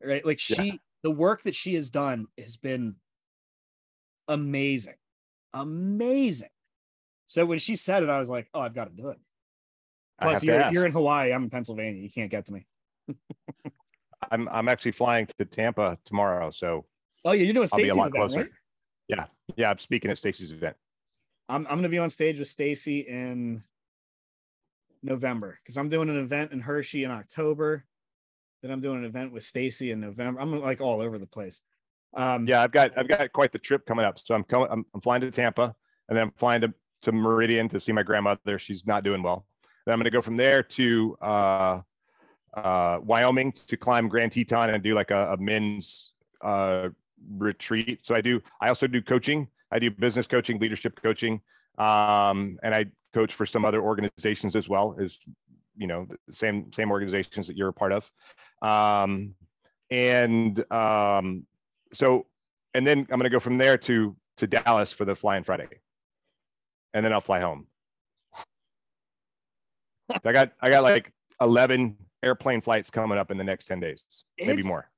[0.03, 0.25] Right.
[0.25, 0.73] Like she yeah.
[1.01, 2.95] the work that she has done has been
[4.27, 4.95] amazing
[5.53, 6.49] amazing.
[7.27, 9.17] So when she said it, I was like, oh, I've got to do it.
[10.21, 11.33] Plus, you're, you're in Hawaii.
[11.33, 12.01] I'm in Pennsylvania.
[12.01, 12.67] You can't get to me.
[14.31, 16.51] I'm I'm actually flying to Tampa tomorrow.
[16.51, 16.85] So
[17.25, 18.37] oh yeah, you're doing Stacy's event, closer.
[18.37, 18.49] right?
[19.07, 19.25] Yeah,
[19.55, 19.69] yeah.
[19.69, 20.75] I'm speaking at Stacy's event.
[21.49, 23.63] I'm I'm gonna be on stage with Stacy in
[25.01, 27.85] November because I'm doing an event in Hershey in October.
[28.61, 30.39] Then I'm doing an event with Stacy in November.
[30.39, 31.61] I'm like all over the place.
[32.15, 34.19] Um, yeah, I've got I've got quite the trip coming up.
[34.23, 34.67] So I'm coming.
[34.69, 35.75] I'm, I'm flying to Tampa,
[36.09, 38.59] and then I'm flying to to Meridian to see my grandmother.
[38.59, 39.45] She's not doing well.
[39.85, 41.81] Then I'm going to go from there to uh,
[42.53, 46.11] uh, Wyoming to climb Grand Teton and do like a, a men's
[46.41, 46.89] uh,
[47.37, 47.99] retreat.
[48.03, 48.41] So I do.
[48.61, 49.47] I also do coaching.
[49.71, 51.41] I do business coaching, leadership coaching,
[51.77, 55.17] um, and I coach for some other organizations as well as
[55.75, 58.09] you know same same organizations that you're a part of.
[58.61, 59.35] Um,
[59.89, 61.45] and um,
[61.93, 62.25] so,
[62.73, 65.67] and then I'm going to go from there to to Dallas for the Flying Friday,
[66.93, 67.67] and then I'll fly home.
[70.25, 74.03] I got I got like 11 airplane flights coming up in the next 10 days,
[74.39, 74.89] maybe It's- more.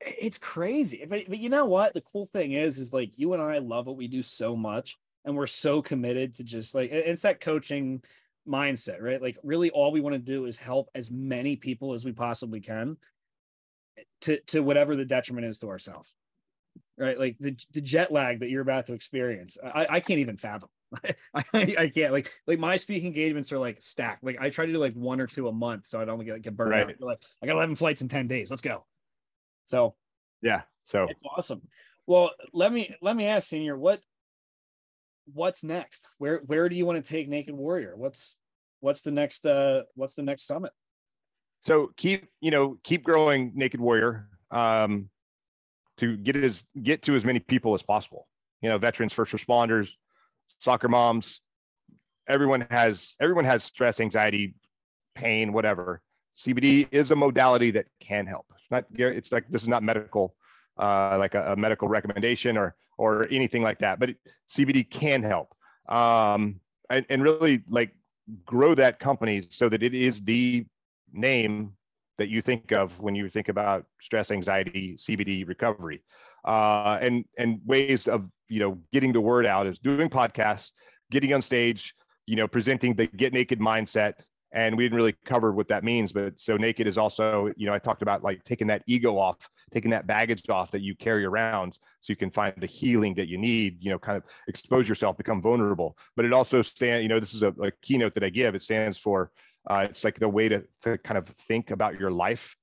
[0.00, 1.04] it's crazy.
[1.08, 1.94] But, but you know what?
[1.94, 4.96] The cool thing is is like you and i love what we do so much
[5.24, 8.02] and we're so committed to just like it's that coaching
[8.48, 9.22] mindset right?
[9.22, 12.60] Like really all we want to do is help as many people as we possibly
[12.60, 12.96] can
[14.22, 16.14] to to whatever the detriment is to ourselves
[16.98, 20.36] right like the, the jet lag that you're about to experience i i can't even
[20.36, 20.68] fathom
[21.34, 24.72] I, I can't like like my speaking engagements are like stacked like i try to
[24.72, 26.92] do like one or two a month so i don't get like get burned out
[27.00, 28.84] like i got 11 flights in 10 days let's go
[29.64, 29.94] so
[30.42, 30.62] Yeah.
[30.84, 31.62] So it's awesome.
[32.06, 34.00] Well, let me let me ask Senior, what
[35.32, 36.06] what's next?
[36.18, 37.94] Where where do you want to take Naked Warrior?
[37.96, 38.36] What's
[38.80, 40.72] what's the next uh what's the next summit?
[41.64, 45.08] So keep you know keep growing naked warrior um,
[45.98, 48.26] to get as get to as many people as possible.
[48.60, 49.88] You know veterans first responders
[50.58, 51.40] soccer moms
[52.28, 54.54] everyone has everyone has stress anxiety
[55.14, 56.02] pain whatever.
[56.38, 58.46] Cbd is a modality that can help.
[58.56, 60.34] It's not it's like this is not medical
[60.78, 64.16] uh, like a, a medical recommendation or or anything like that but it,
[64.48, 65.54] cbd can help.
[65.88, 66.60] Um,
[66.90, 67.92] and, and really like
[68.46, 70.64] grow that company so that it is the
[71.12, 71.72] name
[72.18, 76.02] that you think of when you think about stress anxiety cbd recovery.
[76.44, 80.72] Uh, and and ways of you know getting the word out is doing podcasts
[81.10, 81.94] getting on stage
[82.26, 84.14] you know presenting the get naked mindset.
[84.54, 87.72] And we didn't really cover what that means but so naked is also you know
[87.72, 91.24] i talked about like taking that ego off taking that baggage off that you carry
[91.24, 94.88] around so you can find the healing that you need you know kind of expose
[94.88, 95.96] yourself become vulnerable.
[96.16, 98.54] But it also stand you know this is a, a keynote that i give.
[98.54, 99.30] It stands for
[99.68, 102.56] uh, it's like the way to, to kind of think about your life.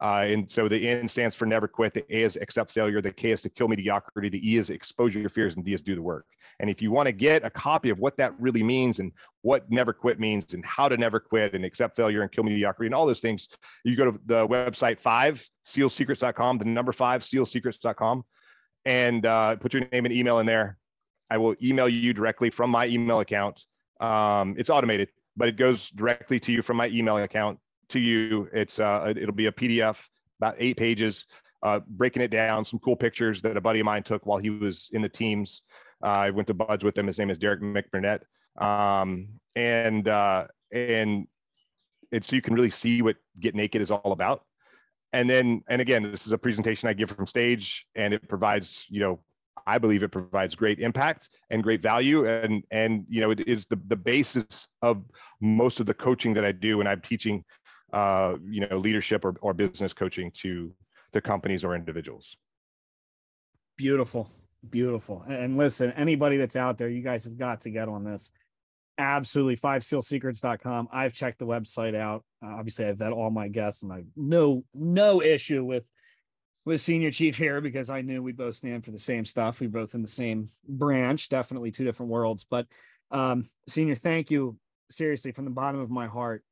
[0.00, 1.94] Uh, and so the N stands for never quit.
[1.94, 3.00] The A is accept failure.
[3.00, 4.28] The K is to kill mediocrity.
[4.28, 6.26] The E is exposure your fears, and D is do the work.
[6.60, 9.70] And if you want to get a copy of what that really means and what
[9.70, 12.94] never quit means and how to never quit and accept failure and kill mediocrity and
[12.94, 13.48] all those things,
[13.84, 18.22] you go to the website five sealsecrets.com, the number five sealsecrets.com,
[18.84, 20.76] and uh, put your name and email in there.
[21.30, 23.60] I will email you directly from my email account.
[23.98, 27.58] Um, it's automated but it goes directly to you from my email account
[27.90, 28.48] to you.
[28.52, 29.98] It's uh, it'll be a PDF,
[30.40, 31.26] about eight pages,
[31.62, 32.64] uh, breaking it down.
[32.64, 35.62] Some cool pictures that a buddy of mine took while he was in the teams.
[36.02, 37.06] Uh, I went to buds with him.
[37.06, 38.20] His name is Derek McBurnett,
[38.60, 41.26] um, and uh, and
[42.12, 44.42] it's so you can really see what Get Naked is all about.
[45.12, 48.84] And then, and again, this is a presentation I give from stage, and it provides,
[48.88, 49.20] you know,
[49.66, 53.66] I believe it provides great impact and great value, and and you know, it is
[53.66, 55.04] the the basis of
[55.40, 57.44] most of the coaching that I do when I'm teaching,
[57.92, 60.72] uh, you know, leadership or or business coaching to
[61.12, 62.36] to companies or individuals.
[63.76, 64.30] Beautiful.
[64.68, 65.22] Beautiful.
[65.28, 68.30] And- listen, anybody that's out there, you guys have got to get on this.
[68.98, 69.56] Absolutely.
[69.56, 70.88] Fivesealsecrets.com.
[70.90, 72.24] I've checked the website out.
[72.42, 75.84] Obviously, I've vet all my guests and I no no issue with
[76.66, 79.60] with senior chief here because I knew we both stand for the same stuff.
[79.60, 82.44] We both in the same branch, definitely two different worlds.
[82.44, 82.66] But
[83.12, 84.58] um, senior, thank you
[84.90, 86.42] seriously from the bottom of my heart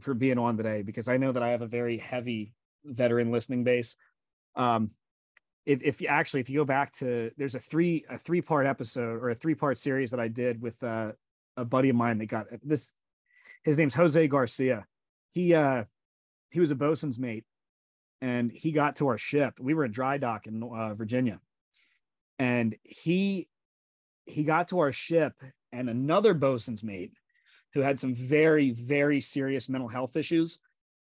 [0.00, 2.54] for being on today because I know that I have a very heavy
[2.84, 3.96] veteran listening base.
[4.56, 4.90] Um,
[5.66, 8.66] if, if you actually if you go back to there's a three a three part
[8.66, 11.12] episode or a three part series that I did with uh,
[11.58, 12.94] a buddy of mine that got this
[13.62, 14.86] his name's Jose Garcia.
[15.32, 15.84] He uh
[16.50, 17.44] he was a bosun's mate
[18.20, 19.54] and he got to our ship.
[19.58, 21.40] We were in dry dock in uh, Virginia.
[22.38, 23.48] And he
[24.26, 25.34] he got to our ship
[25.72, 27.12] and another bosun's mate
[27.74, 30.58] who had some very very serious mental health issues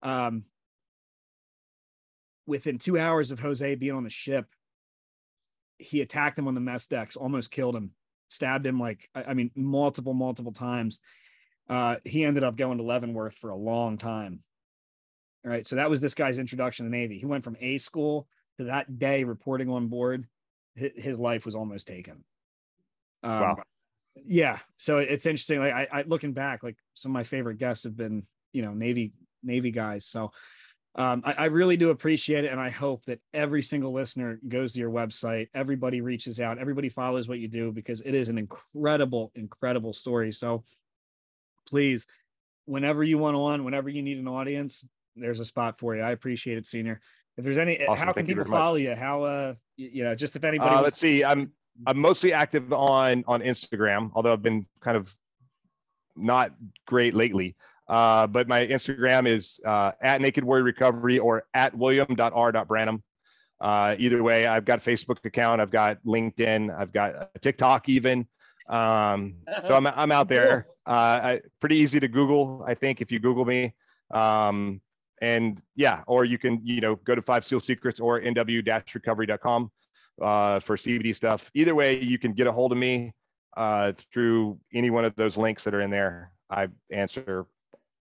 [0.01, 0.45] um
[2.47, 4.47] within 2 hours of Jose being on the ship
[5.81, 7.91] he attacked him on the mess decks, almost killed him,
[8.29, 10.99] stabbed him like I mean multiple multiple times.
[11.69, 14.43] Uh, he ended up going to Leavenworth for a long time.
[15.43, 17.17] All right, so that was this guy's introduction to the Navy.
[17.17, 18.27] He went from A school
[18.57, 20.27] to that day reporting on board.
[20.75, 22.23] His, his life was almost taken.
[23.23, 23.63] Um, Wow.
[24.25, 25.59] Yeah, so it's interesting.
[25.59, 28.73] Like I, I looking back, like some of my favorite guests have been, you know,
[28.73, 30.05] Navy Navy guys.
[30.05, 30.31] So
[30.95, 34.73] um, I, I really do appreciate it, and I hope that every single listener goes
[34.73, 35.47] to your website.
[35.53, 36.57] Everybody reaches out.
[36.57, 40.33] Everybody follows what you do because it is an incredible, incredible story.
[40.33, 40.65] So
[41.65, 42.05] please
[42.65, 44.85] whenever you want on, whenever you need an audience,
[45.15, 46.01] there's a spot for you.
[46.01, 47.01] I appreciate it, senior.
[47.37, 47.97] If there's any, Awesome.
[47.97, 48.59] how can Thank you people much.
[48.59, 48.95] follow you?
[48.95, 50.75] How, uh, you know, just if anybody.
[50.75, 51.23] Uh, let's see.
[51.23, 51.51] I'm
[51.87, 55.13] I'm mostly active on on Instagram, although I've been kind of
[56.15, 56.53] not
[56.85, 57.55] great lately.
[57.87, 63.01] Uh, but my Instagram is uh, at Naked Warrior Recovery or at william.r.branum.
[63.59, 67.89] Uh, either way, I've got a Facebook account, I've got LinkedIn, I've got a TikTok
[67.89, 68.27] even.
[68.67, 69.35] Um,
[69.67, 70.67] so I'm I'm out there.
[70.85, 73.73] Uh, I, pretty easy to Google, I think, if you Google me.
[74.09, 74.81] Um,
[75.21, 79.71] and yeah, or you can you know go to Five Seal Secrets or nw-recovery.com
[80.21, 81.49] uh, for CBD stuff.
[81.53, 83.13] Either way, you can get a hold of me
[83.55, 86.31] uh, through any one of those links that are in there.
[86.49, 87.45] I answer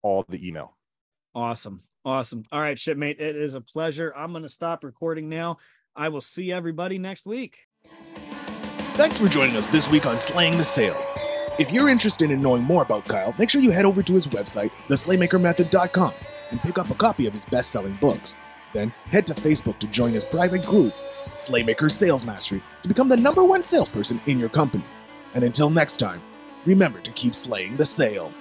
[0.03, 0.77] all the email.
[1.35, 1.83] Awesome.
[2.05, 2.45] Awesome.
[2.51, 3.21] All right, shipmate.
[3.21, 4.13] It is a pleasure.
[4.17, 5.59] I'm going to stop recording now.
[5.95, 7.59] I will see everybody next week.
[8.95, 11.01] Thanks for joining us this week on Slaying the Sale.
[11.59, 14.27] If you're interested in knowing more about Kyle, make sure you head over to his
[14.29, 16.15] website, theslaymakermethod.com,
[16.51, 18.37] and pick up a copy of his best selling books.
[18.73, 20.93] Then head to Facebook to join his private group,
[21.37, 24.85] Slaymaker Sales Mastery, to become the number one salesperson in your company.
[25.35, 26.21] And until next time,
[26.65, 28.33] remember to keep slaying the sale.